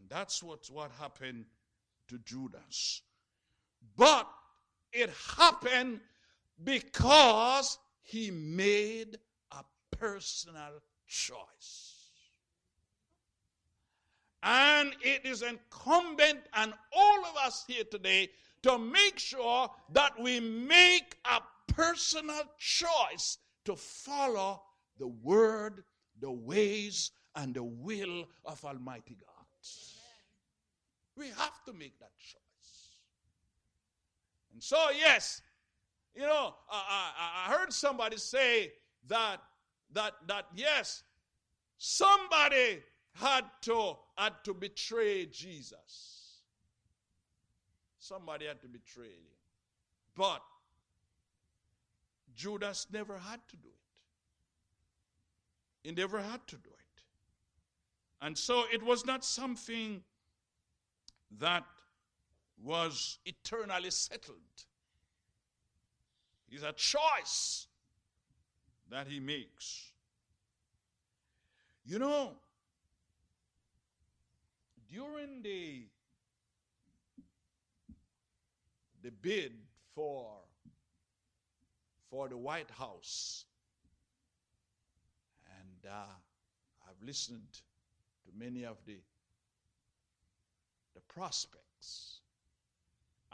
And 0.00 0.08
that's 0.08 0.42
what, 0.42 0.68
what 0.70 0.90
happened 0.98 1.44
to 2.08 2.18
Judas. 2.18 3.02
But 3.96 4.28
it 4.92 5.10
happened 5.36 6.00
because 6.62 7.78
he 8.02 8.30
made 8.30 9.18
a 9.52 9.64
personal 9.96 10.82
choice. 11.06 11.91
And 14.42 14.94
it 15.00 15.24
is 15.24 15.42
incumbent 15.42 16.40
on 16.54 16.74
all 16.92 17.24
of 17.24 17.36
us 17.36 17.64
here 17.66 17.84
today 17.84 18.30
to 18.62 18.78
make 18.78 19.18
sure 19.18 19.70
that 19.92 20.20
we 20.20 20.40
make 20.40 21.16
a 21.24 21.40
personal 21.72 22.42
choice 22.58 23.38
to 23.64 23.76
follow 23.76 24.62
the 24.98 25.06
word, 25.06 25.84
the 26.20 26.30
ways, 26.30 27.12
and 27.36 27.54
the 27.54 27.62
will 27.62 28.24
of 28.44 28.64
Almighty 28.64 29.16
God. 29.20 29.28
We 31.16 31.26
have 31.28 31.62
to 31.66 31.72
make 31.72 31.98
that 32.00 32.16
choice. 32.18 32.96
And 34.52 34.62
so, 34.62 34.78
yes, 34.96 35.42
you 36.14 36.22
know, 36.22 36.54
I, 36.70 37.10
I, 37.18 37.48
I 37.48 37.58
heard 37.58 37.72
somebody 37.72 38.16
say 38.16 38.72
that 39.08 39.38
that 39.92 40.14
that 40.26 40.46
yes, 40.54 41.02
somebody 41.78 42.82
had 43.14 43.44
to 43.62 43.96
had 44.16 44.32
to 44.44 44.54
betray 44.54 45.26
Jesus. 45.26 46.38
Somebody 47.98 48.46
had 48.46 48.60
to 48.62 48.68
betray 48.68 49.06
him. 49.06 49.36
But 50.16 50.42
Judas 52.34 52.86
never 52.92 53.18
had 53.18 53.40
to 53.48 53.56
do 53.56 53.68
it. 53.68 55.88
he 55.88 55.92
never 55.92 56.20
had 56.20 56.46
to 56.48 56.56
do 56.56 56.70
it. 56.70 57.02
And 58.20 58.38
so 58.38 58.64
it 58.72 58.82
was 58.82 59.04
not 59.04 59.24
something 59.24 60.02
that 61.38 61.64
was 62.62 63.18
eternally 63.24 63.90
settled. 63.90 64.36
It's 66.50 66.62
a 66.62 66.72
choice 66.72 67.66
that 68.90 69.08
he 69.08 69.18
makes. 69.18 69.90
You 71.84 71.98
know, 71.98 72.32
during 74.92 75.42
the 75.42 75.86
the 79.02 79.10
bid 79.10 79.52
for 79.94 80.36
for 82.10 82.28
the 82.28 82.36
White 82.36 82.70
House, 82.70 83.46
and 85.58 85.90
uh, 85.90 86.14
I've 86.86 87.06
listened 87.06 87.60
to 88.24 88.30
many 88.38 88.64
of 88.64 88.76
the 88.86 88.98
the 90.94 91.00
prospects, 91.08 92.20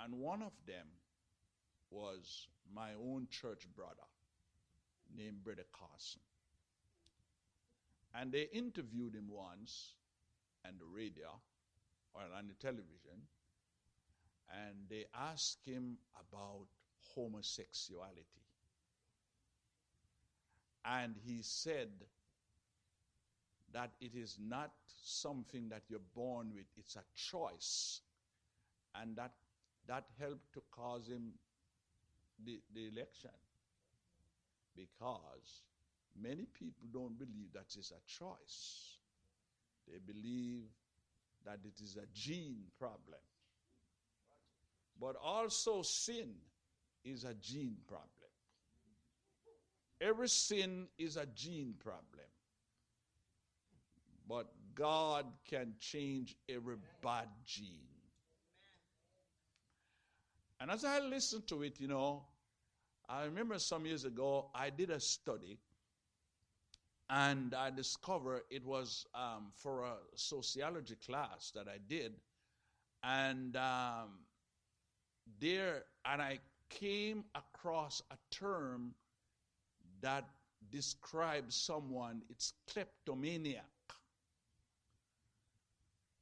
and 0.03 0.15
one 0.15 0.43
of 0.43 0.53
them 0.67 0.87
was 1.91 2.47
my 2.73 2.91
own 2.95 3.27
church 3.31 3.67
brother 3.75 4.07
named 5.17 5.43
Brother 5.43 5.65
Carson. 5.73 6.21
And 8.15 8.33
they 8.33 8.49
interviewed 8.53 9.15
him 9.15 9.29
once 9.29 9.95
radio 10.99 11.29
or 12.15 12.23
on 12.37 12.49
the 12.49 12.55
television, 12.55 13.23
and 14.51 14.77
they 14.91 15.05
asked 15.15 15.65
him 15.65 15.99
about 16.19 16.67
homosexuality. 17.15 18.25
And 20.85 21.15
he 21.25 21.41
said 21.43 21.91
that 23.73 23.91
it 24.01 24.15
is 24.15 24.39
not 24.41 24.73
something 25.05 25.69
that 25.69 25.83
you're 25.89 26.01
born 26.15 26.51
with, 26.55 26.65
it's 26.77 26.97
a 26.97 27.05
choice. 27.15 28.01
And 28.95 29.17
that, 29.17 29.33
that 29.87 30.05
helped 30.19 30.53
to 30.55 30.63
cause 30.71 31.09
him 31.09 31.33
the, 32.45 32.61
the 32.75 32.89
election. 32.89 33.31
Because 34.75 35.63
many 36.21 36.47
people 36.59 36.87
don't 36.93 37.19
believe 37.19 37.53
that 37.53 37.67
it's 37.77 37.91
a 37.91 38.01
choice, 38.07 38.97
they 39.87 39.99
believe 39.99 40.63
that 41.49 41.61
it 41.65 41.83
is 41.83 41.97
a 41.97 42.07
gene 42.13 42.65
problem. 42.79 43.21
But 45.01 45.17
also, 45.23 45.81
sin 45.81 46.35
is 47.05 47.25
a 47.25 47.33
gene 47.35 47.79
problem. 47.87 48.11
Every 49.99 50.29
sin 50.29 50.89
is 50.99 51.17
a 51.17 51.25
gene 51.25 51.75
problem. 51.79 52.27
But 54.29 54.49
God 54.75 55.25
can 55.49 55.73
change 55.81 56.37
every 56.51 56.77
bad 57.03 57.29
gene. 57.47 57.89
And 60.61 60.71
as 60.71 60.85
I 60.85 61.01
listened 61.01 61.47
to 61.49 61.63
it, 61.63 61.81
you 61.81 61.89
know, 61.89 62.25
I 63.09 63.25
remember 63.25 63.59
some 63.59 63.87
years 63.87 64.05
ago 64.05 64.51
I 64.55 64.69
did 64.69 64.91
a 64.91 65.01
study 65.01 65.59
and 67.11 67.55
I 67.55 67.71
discovered 67.71 68.43
it 68.51 68.65
was 68.65 69.07
um, 69.15 69.53
for 69.55 69.83
a 69.83 69.95
sociology 70.15 70.97
class 71.07 71.53
that 71.55 71.67
I 71.67 71.79
did. 71.89 72.13
And 73.03 73.57
um, 73.57 74.19
there, 75.41 75.85
and 76.05 76.21
I 76.21 76.39
came 76.69 77.25
across 77.35 78.03
a 78.11 78.17
term 78.35 78.95
that 80.03 80.29
describes 80.71 81.55
someone, 81.55 82.23
it's 82.29 82.53
kleptomaniac. 82.71 83.65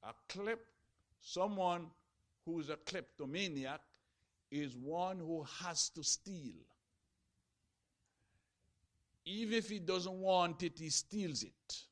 A 0.05 0.15
klep, 0.29 0.61
someone 1.21 1.87
who's 2.45 2.71
a 2.71 2.77
kleptomaniac 2.77 3.81
is 4.53 4.77
one 4.77 5.19
who 5.19 5.45
has 5.61 5.89
to 5.91 6.05
steal. 6.05 6.55
Even 9.27 9.55
if 9.55 9.69
he 9.69 9.81
doesn't 9.81 10.19
want 10.19 10.63
it, 10.63 10.79
he 10.79 10.89
steals 10.89 11.43
it. 11.43 11.83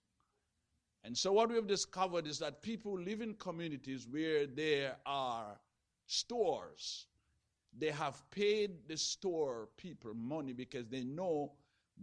And 1.02 1.18
so, 1.18 1.32
what 1.32 1.50
we've 1.50 1.66
discovered 1.66 2.26
is 2.26 2.38
that 2.38 2.62
people 2.62 2.98
live 2.98 3.20
in 3.20 3.34
communities 3.34 4.06
where 4.08 4.46
there 4.46 4.96
are 5.04 5.58
stores. 6.06 7.06
They 7.76 7.90
have 7.90 8.22
paid 8.30 8.88
the 8.88 8.96
store 8.96 9.68
people 9.76 10.14
money 10.14 10.52
because 10.52 10.86
they 10.86 11.02
know 11.02 11.52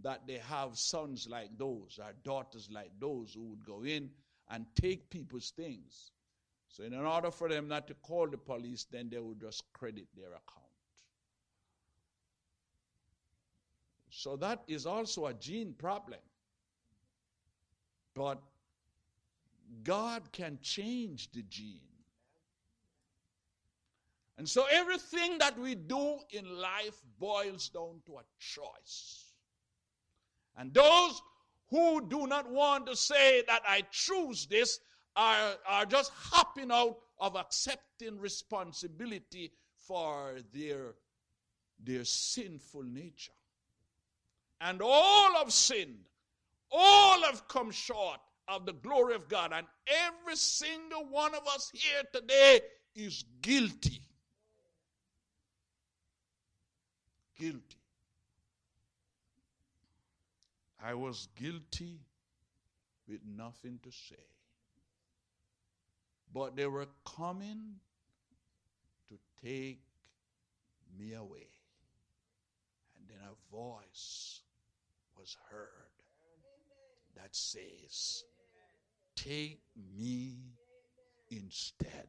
that 0.02 0.26
they 0.26 0.38
have 0.38 0.76
sons 0.78 1.26
like 1.28 1.56
those, 1.58 1.98
or 1.98 2.12
daughters 2.22 2.68
like 2.70 2.90
those 3.00 3.32
who 3.34 3.42
would 3.50 3.64
go 3.64 3.82
in 3.82 4.10
and 4.50 4.66
take 4.80 5.10
people's 5.10 5.50
things. 5.50 6.12
So, 6.68 6.84
in 6.84 6.94
order 6.94 7.30
for 7.30 7.48
them 7.48 7.68
not 7.68 7.88
to 7.88 7.94
call 7.94 8.28
the 8.28 8.38
police, 8.38 8.86
then 8.90 9.08
they 9.10 9.18
would 9.18 9.40
just 9.40 9.64
credit 9.72 10.06
their 10.14 10.28
account. 10.28 10.61
So, 14.14 14.36
that 14.36 14.62
is 14.68 14.84
also 14.84 15.26
a 15.26 15.32
gene 15.32 15.72
problem. 15.72 16.20
But 18.14 18.42
God 19.82 20.30
can 20.32 20.58
change 20.60 21.32
the 21.32 21.42
gene. 21.48 21.80
And 24.36 24.46
so, 24.46 24.66
everything 24.70 25.38
that 25.38 25.58
we 25.58 25.74
do 25.74 26.18
in 26.30 26.60
life 26.60 27.00
boils 27.18 27.70
down 27.70 28.02
to 28.04 28.18
a 28.18 28.24
choice. 28.38 29.32
And 30.58 30.74
those 30.74 31.22
who 31.70 32.06
do 32.06 32.26
not 32.26 32.50
want 32.50 32.86
to 32.88 32.96
say 32.96 33.42
that 33.48 33.62
I 33.66 33.82
choose 33.90 34.44
this 34.44 34.78
are, 35.16 35.54
are 35.66 35.86
just 35.86 36.12
hopping 36.14 36.70
out 36.70 36.98
of 37.18 37.34
accepting 37.34 38.18
responsibility 38.18 39.52
for 39.78 40.34
their, 40.52 40.96
their 41.82 42.04
sinful 42.04 42.82
nature. 42.82 43.32
And 44.64 44.80
all 44.80 45.34
have 45.34 45.52
sinned, 45.52 46.06
all 46.70 47.22
have 47.22 47.48
come 47.48 47.72
short 47.72 48.20
of 48.46 48.64
the 48.64 48.72
glory 48.72 49.14
of 49.16 49.28
God. 49.28 49.52
And 49.52 49.66
every 49.86 50.36
single 50.36 51.04
one 51.10 51.34
of 51.34 51.46
us 51.48 51.70
here 51.74 52.02
today 52.12 52.60
is 52.94 53.24
guilty. 53.40 54.00
Guilty. 57.36 57.76
I 60.84 60.94
was 60.94 61.28
guilty 61.36 61.98
with 63.08 63.20
nothing 63.36 63.80
to 63.82 63.90
say. 63.90 64.14
But 66.32 66.54
they 66.56 66.66
were 66.66 66.86
coming 67.16 67.80
to 69.08 69.18
take 69.44 69.82
me 70.96 71.14
away. 71.14 71.48
And 72.96 73.08
then 73.08 73.18
a 73.28 73.54
voice 73.54 74.41
was 75.18 75.36
heard 75.50 75.68
that 77.16 77.34
says, 77.34 78.24
Take 79.16 79.60
me 79.96 80.36
instead. 81.30 82.08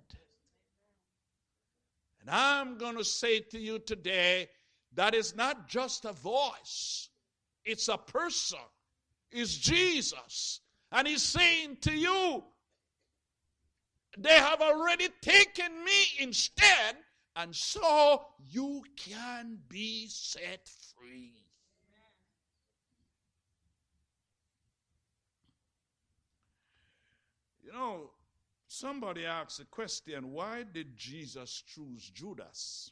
And 2.22 2.30
I'm 2.30 2.78
going 2.78 2.98
to 2.98 3.04
say 3.04 3.42
to 3.42 3.60
you 3.60 3.80
today 3.80 4.48
that 4.96 5.13
is 5.13 5.36
not 5.36 5.68
just 5.68 6.06
a 6.06 6.13
voice, 6.13 7.10
it's 7.66 7.88
a 7.88 7.98
person. 7.98 8.60
It's 9.32 9.58
Jesus. 9.58 10.62
And 10.92 11.08
he's 11.08 11.24
saying 11.24 11.78
to 11.82 11.92
you, 11.92 12.44
they 14.18 14.38
have 14.38 14.62
already 14.62 15.10
taken 15.22 15.84
me 15.84 16.04
instead, 16.20 16.98
and 17.36 17.56
so 17.56 18.26
you 18.48 18.84
can 18.96 19.58
be 19.68 20.08
set 20.08 20.70
free. 20.96 21.42
You 27.73 27.79
know, 27.79 28.12
somebody 28.67 29.25
asked 29.25 29.59
a 29.59 29.65
question 29.65 30.31
why 30.31 30.62
did 30.62 30.95
Jesus 30.95 31.63
choose 31.65 32.07
Judas? 32.12 32.91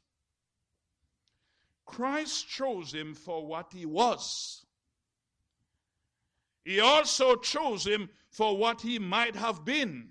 Christ 1.85 2.47
chose 2.49 2.91
him 2.91 3.13
for 3.13 3.45
what 3.45 3.71
he 3.71 3.85
was. 3.85 4.65
He 6.65 6.79
also 6.79 7.35
chose 7.35 7.85
him 7.85 8.09
for 8.31 8.57
what 8.57 8.81
he 8.81 8.97
might 8.97 9.35
have 9.35 9.63
been. 9.63 10.09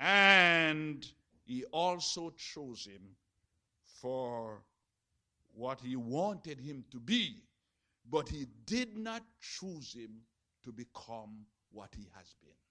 And 0.00 1.06
he 1.44 1.64
also 1.66 2.30
chose 2.30 2.84
him 2.84 3.02
for 4.00 4.64
what 5.54 5.80
he 5.80 5.94
wanted 5.94 6.58
him 6.58 6.84
to 6.90 6.98
be. 6.98 7.44
But 8.10 8.28
he 8.28 8.48
did 8.66 8.96
not 8.96 9.22
choose 9.40 9.94
him 9.94 10.22
to 10.64 10.72
become 10.72 11.46
what 11.70 11.90
he 11.96 12.08
has 12.16 12.34
been. 12.42 12.61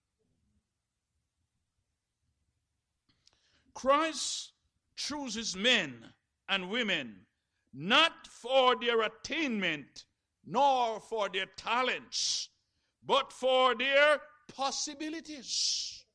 Christ 3.73 4.51
chooses 4.95 5.55
men 5.55 6.13
and 6.49 6.69
women 6.69 7.25
not 7.73 8.27
for 8.27 8.75
their 8.75 9.01
attainment 9.01 10.05
nor 10.45 10.99
for 10.99 11.29
their 11.29 11.45
talents, 11.57 12.49
but 13.05 13.31
for 13.31 13.75
their 13.75 14.21
possibilities. 14.53 16.05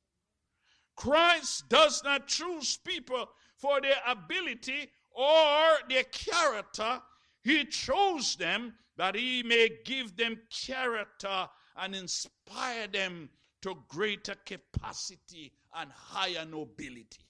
Christ 0.94 1.68
does 1.68 2.02
not 2.04 2.26
choose 2.26 2.76
people 2.78 3.28
for 3.56 3.80
their 3.80 4.00
ability 4.06 4.90
or 5.10 5.78
their 5.88 6.04
character. 6.04 7.00
He 7.42 7.64
chose 7.66 8.36
them 8.36 8.74
that 8.96 9.14
he 9.14 9.42
may 9.42 9.70
give 9.84 10.16
them 10.16 10.38
character 10.50 11.48
and 11.76 11.94
inspire 11.94 12.86
them 12.86 13.28
to 13.62 13.76
greater 13.88 14.34
capacity 14.44 15.52
and 15.74 15.90
higher 15.92 16.44
nobility. 16.44 17.25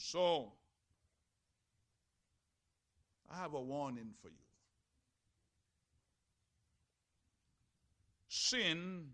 So, 0.00 0.52
I 3.30 3.36
have 3.36 3.52
a 3.52 3.60
warning 3.60 4.12
for 4.22 4.28
you. 4.28 4.34
Sin 8.28 9.04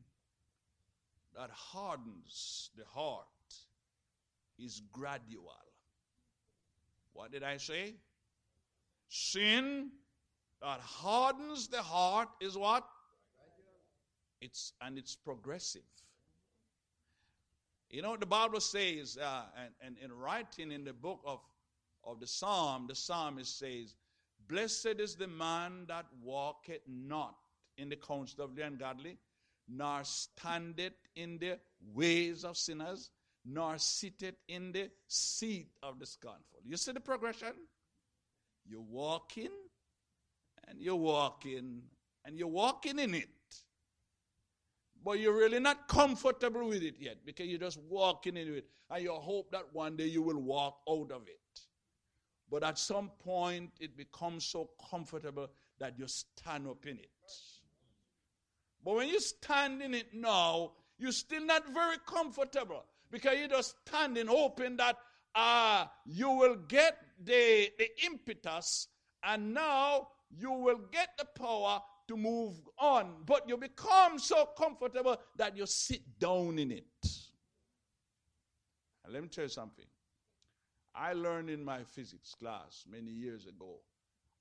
that 1.35 1.51
hardens 1.51 2.71
the 2.77 2.85
heart 2.85 3.27
is 4.61 4.81
gradual. 4.93 5.53
What 7.15 7.33
did 7.33 7.43
I 7.43 7.57
say? 7.57 7.97
Sin 9.09 9.91
that 10.63 10.79
hardens 10.81 11.67
the 11.67 11.83
heart 11.83 12.29
is 12.41 12.57
what? 12.57 12.87
It's 14.41 14.73
and 14.81 14.99
it's 14.99 15.17
progressive. 15.17 15.83
You 17.97 18.03
know 18.03 18.11
what 18.11 18.21
the 18.21 18.27
Bible 18.27 18.61
says, 18.61 19.17
uh, 19.17 19.45
and, 19.59 19.73
and 19.81 19.97
in 20.05 20.13
writing 20.13 20.71
in 20.71 20.85
the 20.85 20.93
book 20.93 21.23
of, 21.25 21.41
of 22.05 22.21
the 22.21 22.27
Psalm, 22.27 22.85
the 22.87 22.95
psalmist 22.95 23.59
says, 23.59 23.95
Blessed 24.47 24.97
is 24.99 25.15
the 25.15 25.29
man 25.29 25.87
that 25.89 26.05
walketh 26.23 26.83
not 26.87 27.37
in 27.79 27.89
the 27.89 27.97
counsel 27.97 28.45
of 28.45 28.55
the 28.55 28.67
ungodly, 28.67 29.17
nor 29.67 30.05
standeth 30.05 30.93
in 31.15 31.39
the 31.39 31.59
ways 31.95 32.45
of 32.45 32.59
sinners, 32.59 33.13
nor 33.47 33.79
sitteth 33.79 34.35
in 34.47 34.73
the 34.73 34.91
seat 35.09 35.71
of 35.83 35.99
the 35.99 36.05
scornful. 36.05 36.61
You 36.67 36.77
see 36.77 36.93
the 36.93 37.01
progression? 37.01 37.55
You're 38.69 38.83
walking, 38.83 39.49
and 40.69 40.83
you're 40.83 40.97
walking, 40.97 41.81
and 42.27 42.39
you're 42.39 42.47
walking 42.47 42.99
in 42.99 43.15
it. 43.15 43.29
But 45.07 45.21
you're 45.21 45.37
really 45.37 45.61
not 45.61 45.87
comfortable 45.87 46.67
with 46.67 46.83
it 46.83 46.97
yet 46.99 47.19
because 47.25 47.47
you're 47.47 47.61
just 47.61 47.79
walking 47.89 48.37
into 48.37 48.55
it. 48.55 48.67
And 48.91 49.05
you 49.05 49.13
hope 49.13 49.53
that 49.53 49.73
one 49.73 49.97
day 49.97 50.07
you 50.07 50.21
will 50.21 50.41
walk 50.41 50.79
out 50.91 51.13
of 51.13 51.29
it. 51.29 51.61
But 52.51 52.65
at 52.65 52.77
some 52.77 53.13
point, 53.25 53.71
it 53.79 53.97
becomes 53.97 54.45
so 54.47 54.69
comfortable 54.91 55.47
that 55.79 55.97
you 55.97 56.09
stand 56.09 56.67
up 56.67 56.85
in 56.87 56.99
it. 56.99 57.13
But 58.85 58.97
when 58.97 59.09
you 59.09 59.21
stand 59.21 59.81
in 59.81 59.95
it 59.95 60.13
now, 60.13 60.73
you're 60.99 61.13
still 61.13 61.47
not 61.47 61.73
very 61.73 61.99
comfortable 62.05 62.83
because 63.09 63.39
you're 63.39 63.47
just 63.47 63.77
standing 63.87 64.27
hoping 64.27 64.77
that 64.79 64.97
uh, 65.37 65.85
you 66.05 66.31
will 66.31 66.57
get 66.67 66.99
the, 67.23 67.71
the 67.79 67.91
impetus 68.05 68.89
and 69.23 69.55
now 69.55 70.09
you 70.37 70.51
will 70.51 70.81
get 70.91 71.11
the 71.17 71.27
power 71.41 71.81
to 72.09 72.17
move 72.17 72.55
on. 72.79 73.15
But 73.25 73.49
you 73.49 73.57
become 73.57 74.19
so 74.19 74.49
comfortable 74.57 75.17
that 75.37 75.57
you 75.57 75.67
sit 75.67 76.03
down 76.19 76.59
in 76.59 76.71
it. 76.71 76.85
And 79.05 79.13
let 79.13 79.23
me 79.23 79.29
tell 79.29 79.45
you 79.45 79.51
something. 79.51 79.85
I 80.95 81.13
learned 81.13 81.51
in 81.51 81.63
my 81.63 81.85
physics 81.85 82.35
class 82.35 82.85
many 82.91 83.11
years 83.11 83.47
ago 83.47 83.81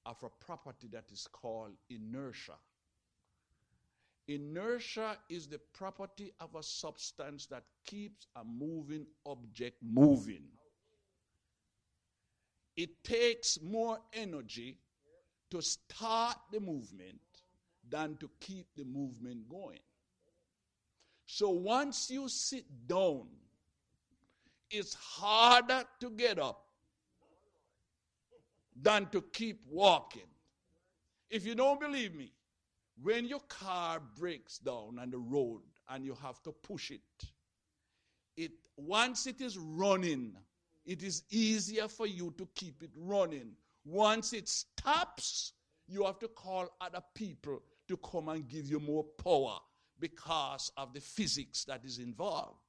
of 0.05 0.23
a 0.23 0.29
property 0.43 0.87
that 0.91 1.11
is 1.11 1.27
called 1.31 1.73
inertia. 1.89 2.53
Inertia 4.27 5.17
is 5.29 5.47
the 5.47 5.59
property 5.73 6.31
of 6.39 6.55
a 6.55 6.63
substance 6.63 7.45
that 7.47 7.63
keeps 7.85 8.27
a 8.35 8.43
moving 8.43 9.05
object 9.25 9.77
moving. 9.83 10.43
It 12.75 13.03
takes 13.03 13.59
more 13.61 13.99
energy 14.13 14.79
to 15.51 15.61
start 15.61 16.37
the 16.51 16.59
movement 16.59 17.19
than 17.89 18.17
to 18.17 18.29
keep 18.39 18.67
the 18.75 18.83
movement 18.83 19.47
going. 19.49 19.79
So 21.25 21.49
once 21.49 22.09
you 22.09 22.27
sit 22.27 22.65
down, 22.87 23.27
it's 24.69 24.93
harder 24.93 25.83
to 25.99 26.09
get 26.11 26.39
up 26.39 26.65
than 28.81 29.07
to 29.07 29.21
keep 29.33 29.61
walking. 29.69 30.27
If 31.29 31.45
you 31.45 31.55
don't 31.55 31.79
believe 31.79 32.13
me, 32.13 32.31
when 33.01 33.25
your 33.25 33.41
car 33.41 34.01
breaks 34.17 34.57
down 34.57 34.99
on 34.99 35.11
the 35.11 35.17
road 35.17 35.61
and 35.89 36.05
you 36.05 36.15
have 36.21 36.41
to 36.43 36.51
push 36.51 36.91
it, 36.91 37.01
it 38.37 38.51
once 38.77 39.27
it 39.27 39.41
is 39.41 39.57
running, 39.57 40.33
it 40.85 41.03
is 41.03 41.23
easier 41.29 41.87
for 41.87 42.05
you 42.05 42.33
to 42.37 42.47
keep 42.55 42.83
it 42.83 42.91
running. 42.95 43.51
Once 43.85 44.33
it 44.33 44.47
stops, 44.47 45.53
you 45.87 46.03
have 46.03 46.19
to 46.19 46.27
call 46.27 46.69
other 46.81 47.01
people 47.13 47.61
to 47.87 47.97
come 47.97 48.29
and 48.29 48.47
give 48.47 48.67
you 48.67 48.79
more 48.79 49.03
power 49.23 49.57
because 49.99 50.71
of 50.77 50.93
the 50.93 50.99
physics 50.99 51.63
that 51.65 51.83
is 51.85 51.99
involved. 51.99 52.59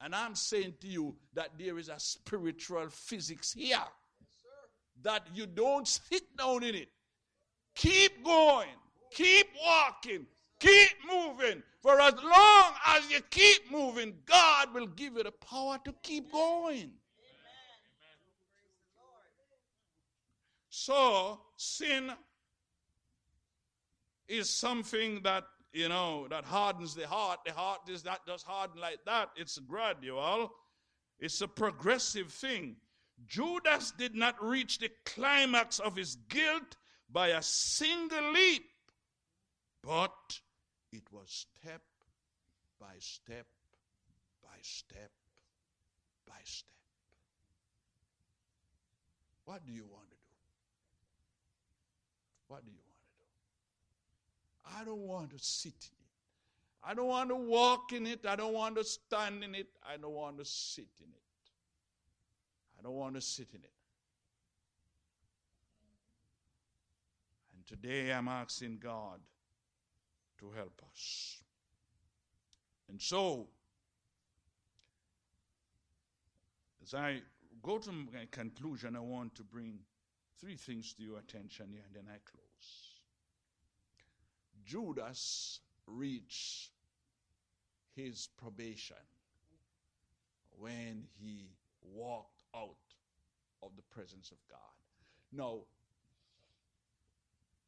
And 0.00 0.14
I'm 0.14 0.34
saying 0.34 0.74
to 0.80 0.86
you 0.86 1.16
that 1.34 1.50
there 1.58 1.78
is 1.78 1.88
a 1.88 1.98
spiritual 1.98 2.88
physics 2.88 3.52
here. 3.52 3.68
Yes, 3.70 3.88
that 5.02 5.26
you 5.34 5.46
don't 5.46 5.86
sit 5.86 6.22
down 6.36 6.62
in 6.62 6.74
it. 6.74 6.88
Keep 7.74 8.24
going. 8.24 8.68
Keep 9.12 9.48
walking. 9.64 10.26
Keep 10.60 10.90
moving. 11.10 11.62
For 11.80 12.00
as 12.00 12.14
long 12.14 12.72
as 12.86 13.10
you 13.10 13.20
keep 13.30 13.70
moving, 13.70 14.14
God 14.26 14.74
will 14.74 14.86
give 14.86 15.14
you 15.14 15.22
the 15.22 15.32
power 15.32 15.78
to 15.84 15.94
keep 16.02 16.32
going. 16.32 16.90
So, 20.70 21.40
sin 21.56 22.12
is 24.28 24.50
something 24.50 25.22
that, 25.22 25.44
you 25.72 25.88
know, 25.88 26.26
that 26.28 26.44
hardens 26.44 26.94
the 26.94 27.06
heart. 27.06 27.40
The 27.46 27.52
heart 27.52 27.88
is 27.88 28.04
not 28.04 28.26
just 28.26 28.46
hardened 28.46 28.80
like 28.80 28.98
that, 29.06 29.30
it's 29.36 29.58
gradual, 29.58 30.52
it's 31.18 31.40
a 31.40 31.48
progressive 31.48 32.28
thing. 32.32 32.76
Judas 33.26 33.92
did 33.98 34.14
not 34.14 34.42
reach 34.42 34.78
the 34.78 34.90
climax 35.04 35.80
of 35.80 35.96
his 35.96 36.16
guilt 36.28 36.76
by 37.10 37.28
a 37.28 37.42
single 37.42 38.32
leap, 38.32 38.64
but 39.82 40.12
it 40.92 41.02
was 41.10 41.46
step 41.60 41.82
by 42.80 42.94
step 42.98 43.46
by 44.42 44.56
step 44.62 45.10
by 46.26 46.38
step. 46.44 46.74
What 49.44 49.66
do 49.66 49.72
you 49.72 49.86
want 49.90 50.10
to 50.10 50.16
do? 50.16 50.22
What 52.48 52.64
do 52.64 52.70
you 52.70 52.87
I 54.76 54.84
don't 54.84 55.06
want 55.06 55.30
to 55.30 55.38
sit 55.38 55.72
in 55.72 55.98
it. 55.98 56.90
I 56.90 56.94
don't 56.94 57.08
want 57.08 57.28
to 57.30 57.36
walk 57.36 57.92
in 57.92 58.06
it. 58.06 58.24
I 58.26 58.36
don't 58.36 58.52
want 58.52 58.76
to 58.76 58.84
stand 58.84 59.42
in 59.42 59.54
it. 59.54 59.68
I 59.86 59.96
don't 59.96 60.14
want 60.14 60.38
to 60.38 60.44
sit 60.44 60.88
in 61.00 61.08
it. 61.08 61.22
I 62.78 62.82
don't 62.82 62.94
want 62.94 63.14
to 63.14 63.20
sit 63.20 63.48
in 63.52 63.60
it. 63.60 63.72
And 67.54 67.66
today 67.66 68.12
I'm 68.12 68.28
asking 68.28 68.78
God 68.82 69.20
to 70.38 70.50
help 70.50 70.80
us. 70.90 71.42
And 72.88 73.00
so, 73.00 73.48
as 76.82 76.94
I 76.94 77.20
go 77.62 77.78
to 77.78 77.92
my 77.92 78.26
conclusion, 78.30 78.96
I 78.96 79.00
want 79.00 79.34
to 79.34 79.42
bring 79.42 79.78
three 80.40 80.56
things 80.56 80.94
to 80.94 81.02
your 81.02 81.18
attention 81.18 81.66
here, 81.70 81.82
and 81.86 81.94
then 81.94 82.12
I 82.12 82.18
close. 82.24 82.87
Judas 84.68 85.60
reached 85.86 86.72
his 87.96 88.28
probation 88.36 88.96
when 90.58 91.04
he 91.18 91.48
walked 91.82 92.42
out 92.54 92.76
of 93.62 93.70
the 93.76 93.82
presence 93.94 94.30
of 94.30 94.36
God. 94.50 94.58
Now, 95.32 95.60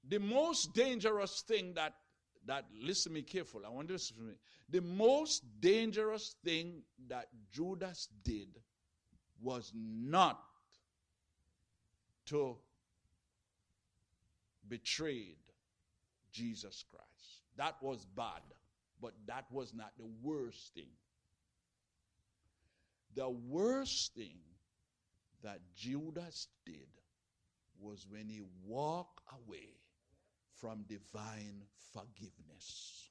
the 0.06 0.20
most 0.20 0.74
dangerous 0.74 1.40
thing 1.40 1.72
that 1.74 1.94
that 2.46 2.64
listen 2.80 3.12
me 3.12 3.22
careful, 3.22 3.60
I 3.66 3.68
want 3.68 3.88
to 3.88 3.94
listen 3.94 4.16
to 4.16 4.22
me. 4.22 4.34
The 4.68 4.80
most 4.80 5.42
dangerous 5.60 6.36
thing 6.42 6.82
that 7.08 7.28
Judas 7.52 8.08
did 8.24 8.48
was 9.42 9.72
not 9.74 10.42
to 12.26 12.56
betray 14.68 15.36
Jesus 16.32 16.84
Christ. 16.90 17.42
That 17.56 17.76
was 17.82 18.06
bad, 18.16 18.42
but 19.00 19.12
that 19.26 19.46
was 19.50 19.74
not 19.74 19.92
the 19.98 20.08
worst 20.22 20.74
thing. 20.74 20.92
The 23.14 23.28
worst 23.28 24.14
thing 24.14 24.38
that 25.42 25.60
Judas 25.74 26.48
did 26.64 26.88
was 27.80 28.06
when 28.08 28.28
he 28.28 28.42
walked 28.64 29.20
away 29.46 29.68
from 30.60 30.84
divine 30.88 31.62
forgiveness. 31.92 33.10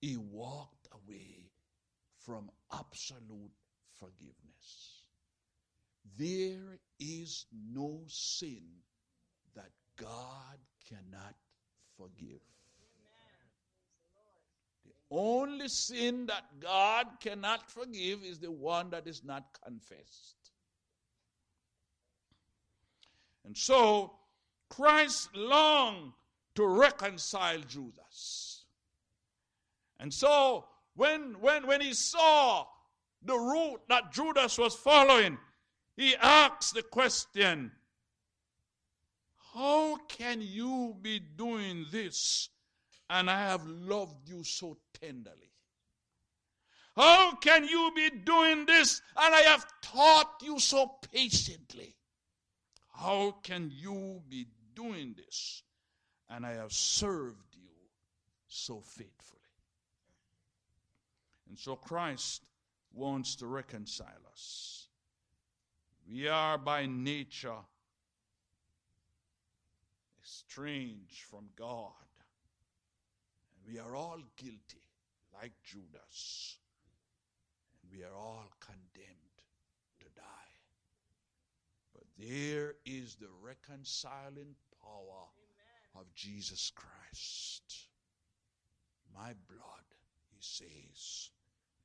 He 0.00 0.16
walked 0.16 0.88
away 0.92 1.50
from 2.24 2.50
absolute 2.72 3.52
forgiveness. 3.98 5.02
There 6.18 6.78
is 6.98 7.46
no 7.72 8.02
sin 8.08 8.62
God 10.02 10.58
cannot 10.88 11.34
forgive. 11.96 12.40
The 14.84 14.92
only 15.10 15.68
sin 15.68 16.26
that 16.26 16.44
God 16.58 17.06
cannot 17.20 17.70
forgive 17.70 18.24
is 18.24 18.40
the 18.40 18.50
one 18.50 18.90
that 18.90 19.06
is 19.06 19.22
not 19.24 19.44
confessed. 19.64 20.50
And 23.44 23.56
so 23.56 24.12
Christ 24.68 25.28
longed 25.34 26.12
to 26.56 26.66
reconcile 26.66 27.60
Judas. 27.60 28.64
And 30.00 30.12
so 30.12 30.64
when, 30.96 31.36
when, 31.40 31.66
when 31.66 31.80
he 31.80 31.94
saw 31.94 32.66
the 33.24 33.36
route 33.36 33.82
that 33.88 34.12
Judas 34.12 34.58
was 34.58 34.74
following, 34.74 35.38
he 35.96 36.16
asked 36.16 36.74
the 36.74 36.82
question 36.82 37.70
How 39.54 39.96
can 40.08 40.40
you 40.40 40.96
be 41.00 41.18
doing 41.18 41.86
this 41.90 42.48
and 43.10 43.28
I 43.28 43.40
have 43.40 43.66
loved 43.66 44.28
you 44.28 44.44
so 44.44 44.78
tenderly? 44.98 45.52
How 46.96 47.34
can 47.36 47.66
you 47.66 47.92
be 47.94 48.10
doing 48.10 48.64
this 48.64 49.02
and 49.16 49.34
I 49.34 49.40
have 49.40 49.66
taught 49.82 50.42
you 50.42 50.58
so 50.58 50.98
patiently? 51.12 51.96
How 52.94 53.32
can 53.42 53.70
you 53.74 54.22
be 54.28 54.46
doing 54.74 55.14
this? 55.16 55.62
And 56.30 56.46
I 56.46 56.52
have 56.52 56.72
served 56.72 57.54
you 57.54 57.68
so 58.48 58.80
faithfully. 58.80 59.40
And 61.48 61.58
so 61.58 61.76
Christ 61.76 62.48
wants 62.94 63.36
to 63.36 63.46
reconcile 63.46 64.22
us. 64.30 64.88
We 66.10 66.28
are 66.28 66.56
by 66.56 66.86
nature 66.86 67.58
estranged 70.32 71.22
from 71.30 71.44
God. 71.56 71.92
And 73.54 73.72
we 73.74 73.78
are 73.78 73.94
all 73.94 74.20
guilty, 74.36 74.82
like 75.34 75.52
Judas. 75.64 76.56
And 77.82 77.92
we 77.92 78.04
are 78.04 78.16
all 78.16 78.50
condemned 78.60 79.38
to 80.00 80.06
die. 80.16 80.52
But 81.94 82.04
there 82.18 82.74
is 82.86 83.16
the 83.16 83.28
reconciling 83.42 84.54
power 84.82 85.26
Amen. 85.36 86.00
of 86.00 86.14
Jesus 86.14 86.72
Christ. 86.74 87.88
My 89.14 89.34
blood, 89.48 89.88
he 90.30 90.38
says, 90.40 91.30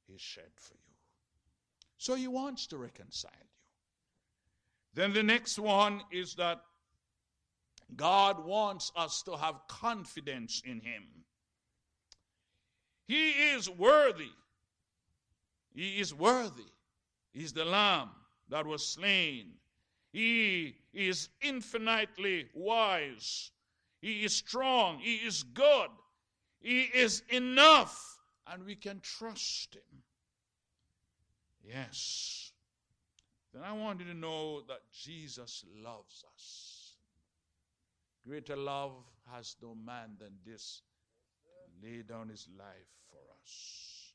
is 0.08 0.22
shed 0.22 0.52
for 0.56 0.76
you. 0.76 0.96
So 1.98 2.16
he 2.16 2.28
wants 2.28 2.68
to 2.68 2.78
reconcile 2.78 3.32
you. 3.42 3.48
Then 4.94 5.14
the 5.14 5.24
next 5.24 5.60
one 5.60 6.02
is 6.12 6.36
that 6.36 6.62
God 7.96 8.46
wants 8.46 8.92
us 8.96 9.24
to 9.24 9.38
have 9.38 9.68
confidence 9.68 10.62
in 10.66 10.82
him. 10.82 11.04
He 13.08 13.30
is 13.30 13.70
worthy. 13.70 14.32
He 15.74 16.00
is 16.00 16.14
worthy. 16.14 16.72
He's 17.34 17.54
the 17.54 17.66
lamb 17.66 18.10
that 18.50 18.66
was 18.66 18.86
slain 18.86 19.54
he 20.12 20.76
is 20.94 21.30
infinitely 21.42 22.48
wise. 22.56 23.52
He 24.02 24.24
is 24.24 24.36
strong. 24.36 24.98
He 24.98 25.18
is 25.18 25.44
good. 25.44 25.90
He 26.60 26.84
is 26.86 27.22
enough. 27.30 28.20
And 28.48 28.66
we 28.66 28.76
can 28.76 29.00
trust 29.02 29.76
Him. 29.76 30.02
Yes. 31.64 32.52
Then 33.54 33.64
I 33.64 33.74
want 33.74 34.00
you 34.00 34.08
to 34.08 34.14
know 34.14 34.62
that 34.62 34.82
Jesus 34.92 35.64
loves 35.84 36.24
us. 36.34 36.77
Greater 38.28 38.58
love 38.58 38.92
has 39.34 39.56
no 39.62 39.74
man 39.74 40.18
than 40.20 40.34
this 40.46 40.82
lay 41.82 42.02
down 42.02 42.28
his 42.28 42.50
life 42.58 42.90
for 43.10 43.20
us. 43.42 44.12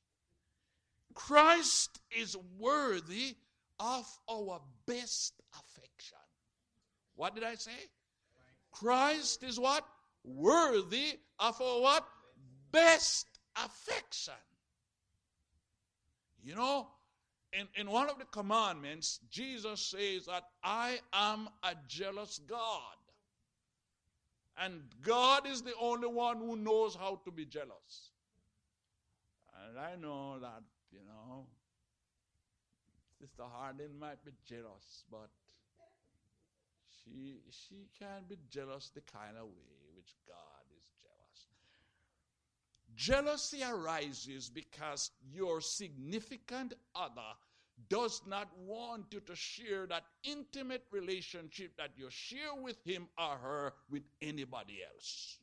Christ 1.15 2.01
is 2.11 2.37
worthy 2.59 3.37
of 3.81 4.07
our 4.31 4.61
best 4.87 5.35
affection. 5.55 6.19
What 7.17 7.35
did 7.35 7.45
I 7.45 7.55
say? 7.55 7.71
Christ 8.71 9.43
is 9.43 9.59
what? 9.59 9.87
Worthy 10.25 11.19
of 11.39 11.61
our 11.61 11.81
what? 11.81 12.07
Best 12.71 13.27
affection. 13.57 14.35
You 16.43 16.55
know, 16.55 16.89
in, 17.53 17.67
in 17.77 17.91
one 17.91 18.11
of 18.11 18.19
the 18.19 18.25
commandments, 18.27 19.21
Jesus 19.31 19.81
says 19.81 20.27
that 20.27 20.45
I 20.63 20.99
am 21.13 21.49
a 21.63 21.75
jealous 21.87 22.41
God. 22.47 22.97
And 24.57 24.83
God 25.03 25.47
is 25.47 25.63
the 25.63 25.75
only 25.81 26.09
one 26.09 26.39
who 26.39 26.57
knows 26.57 26.95
how 26.95 27.21
to 27.25 27.31
be 27.31 27.45
jealous. 27.47 28.11
And 29.69 29.79
I 29.79 29.97
know 29.97 30.39
that, 30.41 30.63
you 30.91 31.01
know, 31.07 31.47
Sister 33.19 33.45
Harding 33.51 33.99
might 33.99 34.25
be 34.25 34.33
jealous, 34.45 35.05
but 35.11 35.31
she 37.05 37.41
she 37.51 37.89
can 37.99 38.25
be 38.29 38.37
jealous 38.51 38.91
the 38.95 39.01
kind 39.01 39.37
of 39.37 39.45
way 39.45 39.83
which 39.97 40.15
God 40.27 40.65
is 40.77 40.91
jealous. 41.03 41.47
Jealousy 42.95 43.63
arises 43.63 44.51
because 44.51 45.11
your 45.33 45.61
significant 45.61 46.75
other 46.95 47.37
does 47.89 48.23
not 48.27 48.49
want 48.67 49.05
you 49.11 49.21
to 49.21 49.35
share 49.35 49.87
that 49.87 50.05
intimate 50.25 50.85
relationship 50.91 51.73
that 51.79 51.91
you 51.97 52.07
share 52.11 52.55
with 52.61 52.77
him 52.85 53.09
or 53.19 53.37
her 53.37 53.73
with 53.91 54.03
anybody 54.21 54.81
else. 54.95 55.39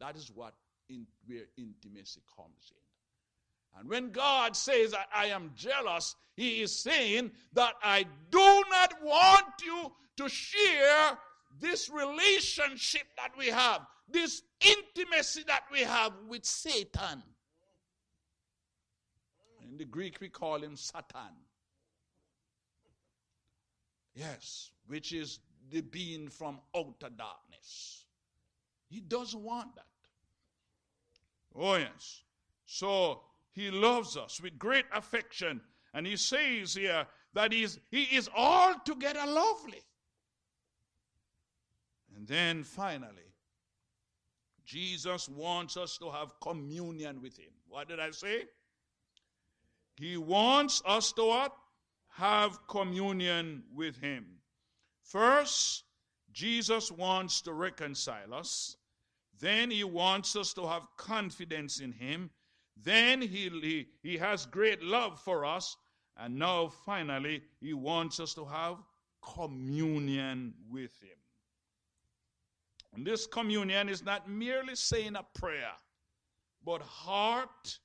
That 0.00 0.16
is 0.16 0.30
what 0.34 0.54
in, 0.88 1.06
where 1.26 1.46
intimacy 1.56 2.20
comes 2.36 2.72
in. 2.72 3.80
And 3.80 3.88
when 3.88 4.10
God 4.10 4.56
says 4.56 4.92
that 4.92 5.08
I 5.14 5.26
am 5.26 5.52
jealous, 5.54 6.14
He 6.34 6.62
is 6.62 6.76
saying 6.76 7.30
that 7.52 7.74
I 7.82 8.06
do 8.30 8.62
not 8.70 8.94
want 9.02 9.46
you 9.64 9.92
to 10.16 10.28
share 10.28 11.18
this 11.60 11.90
relationship 11.90 13.02
that 13.16 13.32
we 13.36 13.48
have, 13.48 13.82
this 14.08 14.42
intimacy 14.60 15.44
that 15.46 15.64
we 15.70 15.80
have 15.80 16.12
with 16.28 16.44
Satan. 16.44 17.22
In 19.62 19.76
the 19.76 19.84
Greek, 19.84 20.18
we 20.20 20.28
call 20.28 20.62
him 20.62 20.76
Satan. 20.76 21.34
Yes, 24.16 24.70
which 24.86 25.12
is 25.12 25.40
the 25.70 25.82
being 25.82 26.28
from 26.28 26.58
outer 26.74 27.10
darkness. 27.16 28.06
He 28.88 29.00
doesn't 29.00 29.42
want 29.42 29.74
that. 29.76 29.84
Oh, 31.54 31.76
yes. 31.76 32.22
So 32.64 33.20
he 33.52 33.70
loves 33.70 34.16
us 34.16 34.40
with 34.40 34.58
great 34.58 34.86
affection. 34.92 35.60
And 35.92 36.06
he 36.06 36.16
says 36.16 36.74
here 36.74 37.06
that 37.34 37.52
he's, 37.52 37.78
he 37.90 38.04
is 38.04 38.28
altogether 38.34 39.24
lovely. 39.26 39.82
And 42.16 42.26
then 42.26 42.62
finally, 42.64 43.34
Jesus 44.64 45.28
wants 45.28 45.76
us 45.76 45.98
to 45.98 46.10
have 46.10 46.32
communion 46.40 47.20
with 47.20 47.38
him. 47.38 47.52
What 47.68 47.88
did 47.88 48.00
I 48.00 48.10
say? 48.10 48.44
He 49.98 50.16
wants 50.16 50.82
us 50.86 51.12
to 51.12 51.24
what? 51.24 51.56
Have 52.16 52.66
communion 52.66 53.62
with 53.74 53.98
him. 53.98 54.26
First, 55.02 55.84
Jesus 56.32 56.90
wants 56.90 57.42
to 57.42 57.52
reconcile 57.52 58.32
us. 58.32 58.76
Then 59.38 59.70
he 59.70 59.84
wants 59.84 60.34
us 60.34 60.54
to 60.54 60.66
have 60.66 60.86
confidence 60.96 61.80
in 61.80 61.92
him. 61.92 62.30
Then 62.82 63.20
he, 63.20 63.50
he, 63.50 63.86
he 64.02 64.16
has 64.16 64.46
great 64.46 64.82
love 64.82 65.20
for 65.20 65.44
us. 65.44 65.76
And 66.16 66.38
now, 66.38 66.68
finally, 66.86 67.42
he 67.60 67.74
wants 67.74 68.18
us 68.18 68.32
to 68.34 68.46
have 68.46 68.78
communion 69.22 70.54
with 70.70 70.98
him. 71.02 71.18
And 72.94 73.06
this 73.06 73.26
communion 73.26 73.90
is 73.90 74.02
not 74.02 74.26
merely 74.26 74.74
saying 74.74 75.16
a 75.16 75.38
prayer, 75.38 75.72
but 76.64 76.80
heart, 76.80 77.78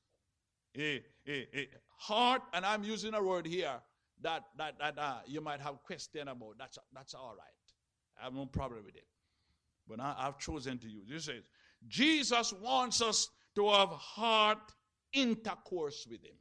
a, 0.77 1.03
a, 1.27 1.47
a 1.53 1.67
heart, 1.97 2.43
and 2.53 2.65
I'm 2.65 2.85
using 2.85 3.13
a 3.13 3.21
word 3.21 3.45
here 3.45 3.81
that, 4.23 4.43
that, 4.57 4.75
that 4.79 4.97
uh, 4.97 5.19
you 5.25 5.41
might 5.41 5.61
have 5.61 5.81
question 5.83 6.27
about. 6.27 6.57
That's, 6.57 6.77
that's 6.93 7.13
all 7.13 7.33
right. 7.37 7.47
I 8.19 8.25
have 8.25 8.33
no 8.33 8.45
problem 8.45 8.83
with 8.85 8.95
it. 8.95 9.05
But 9.87 9.99
I, 9.99 10.15
have 10.19 10.37
chosen 10.37 10.77
to 10.79 10.87
use. 10.87 11.07
This 11.09 11.25
says, 11.25 11.43
Jesus 11.87 12.53
wants 12.53 13.01
us 13.01 13.29
to 13.55 13.69
have 13.71 13.89
heart 13.89 14.71
intercourse 15.11 16.07
with 16.09 16.23
Him. 16.23 16.35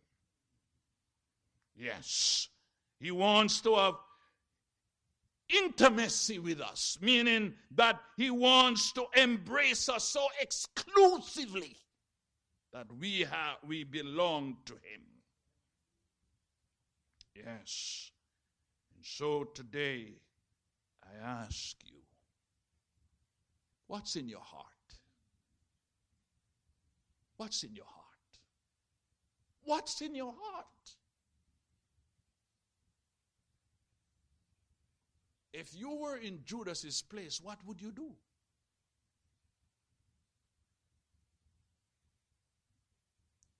Yes, 1.76 2.48
He 2.98 3.10
wants 3.10 3.60
to 3.62 3.74
have 3.76 3.94
intimacy 5.48 6.38
with 6.38 6.60
us, 6.60 6.98
meaning 7.00 7.54
that 7.72 7.98
He 8.16 8.30
wants 8.30 8.92
to 8.92 9.06
embrace 9.16 9.88
us 9.88 10.04
so 10.04 10.26
exclusively 10.40 11.76
that 12.72 12.86
we 13.00 13.20
have 13.20 13.56
we 13.66 13.84
belong 13.84 14.58
to 14.66 14.74
Him. 14.74 15.09
Yes. 17.34 18.10
And 18.94 19.04
so 19.04 19.44
today 19.54 20.14
I 21.02 21.26
ask 21.26 21.76
you, 21.84 21.98
what's 23.86 24.16
in 24.16 24.28
your 24.28 24.40
heart? 24.40 24.66
What's 27.36 27.62
in 27.62 27.74
your 27.74 27.86
heart? 27.86 28.06
What's 29.64 30.00
in 30.02 30.14
your 30.14 30.34
heart? 30.38 30.66
If 35.52 35.74
you 35.74 35.94
were 35.94 36.16
in 36.16 36.40
Judas's 36.44 37.02
place, 37.02 37.40
what 37.42 37.58
would 37.66 37.80
you 37.80 37.92
do? 37.92 38.12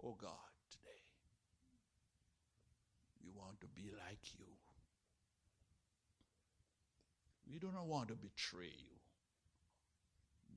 Oh 0.03 0.17
God, 0.21 0.31
today, 0.71 1.03
we 3.23 3.31
want 3.35 3.61
to 3.61 3.67
be 3.83 3.91
like 4.07 4.39
you. 4.39 4.47
We 7.51 7.59
do 7.59 7.71
not 7.75 7.87
want 7.87 8.09
to 8.09 8.15
betray 8.15 8.67
you. 8.67 9.01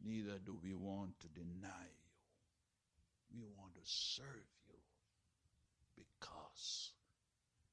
Neither 0.05 0.37
do 0.45 0.57
we 0.61 0.73
want 0.73 1.19
to 1.21 1.27
deny 1.29 1.87
you. 1.87 3.39
We 3.39 3.41
want 3.57 3.73
to 3.75 3.81
serve 3.83 4.49
you 4.67 4.75
because 5.95 6.91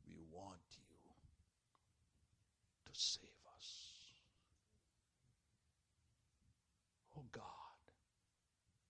we 0.06 0.14
want 0.32 0.60
you 0.72 0.84
to 2.86 2.90
save 2.92 3.44
us. 3.58 3.90
Oh 7.18 7.24
God, 7.32 7.42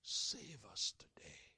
save 0.02 0.58
us 0.70 0.92
today. 0.98 1.50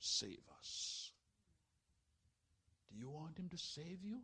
Save 0.00 0.42
us. 0.58 1.03
You 2.96 3.10
want 3.10 3.38
Him 3.38 3.48
to 3.50 3.58
save 3.58 4.02
you? 4.04 4.18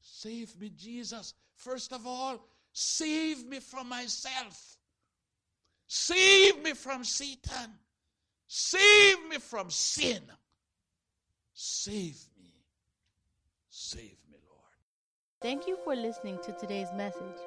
Save 0.00 0.58
me, 0.60 0.70
Jesus. 0.76 1.34
First 1.54 1.92
of 1.92 2.06
all, 2.06 2.40
save 2.72 3.46
me 3.46 3.60
from 3.60 3.88
myself. 3.88 4.76
Save 5.86 6.62
me 6.62 6.72
from 6.72 7.02
Satan. 7.04 7.72
Save 8.46 9.28
me 9.28 9.38
from 9.38 9.70
sin. 9.70 10.22
Save 11.54 12.18
me. 12.40 12.52
Save 13.68 14.18
me, 14.30 14.38
Lord. 14.48 14.76
Thank 15.40 15.66
you 15.66 15.78
for 15.84 15.96
listening 15.96 16.38
to 16.44 16.52
today's 16.52 16.92
message. 16.96 17.40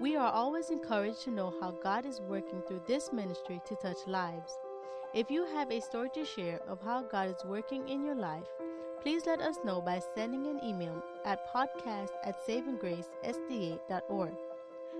We 0.00 0.16
are 0.16 0.32
always 0.32 0.70
encouraged 0.70 1.22
to 1.22 1.30
know 1.30 1.54
how 1.60 1.70
God 1.82 2.04
is 2.04 2.20
working 2.20 2.62
through 2.62 2.82
this 2.86 3.12
ministry 3.12 3.60
to 3.66 3.76
touch 3.76 3.98
lives. 4.06 4.52
If 5.14 5.30
you 5.30 5.46
have 5.54 5.70
a 5.70 5.80
story 5.80 6.08
to 6.14 6.24
share 6.24 6.60
of 6.68 6.82
how 6.82 7.02
God 7.02 7.28
is 7.28 7.44
working 7.44 7.88
in 7.88 8.04
your 8.04 8.16
life, 8.16 8.48
please 9.04 9.26
let 9.26 9.40
us 9.42 9.58
know 9.64 9.82
by 9.82 10.00
sending 10.14 10.46
an 10.46 10.58
email 10.64 11.04
at 11.26 11.46
podcast 11.54 12.08
at 12.24 12.34
savinggracesda.org. 12.48 14.32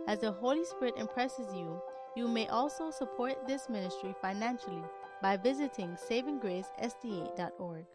As 0.07 0.19
the 0.19 0.31
Holy 0.31 0.67
Spirit 0.67 0.95
impresses 0.99 1.47
you, 1.55 1.81
you 2.15 2.29
may 2.29 2.47
also 2.49 2.91
support 2.91 3.49
this 3.49 3.71
ministry 3.71 4.15
financially 4.21 4.83
by 5.23 5.39
visiting 5.39 5.97
savinggracesda.org. 5.97 7.87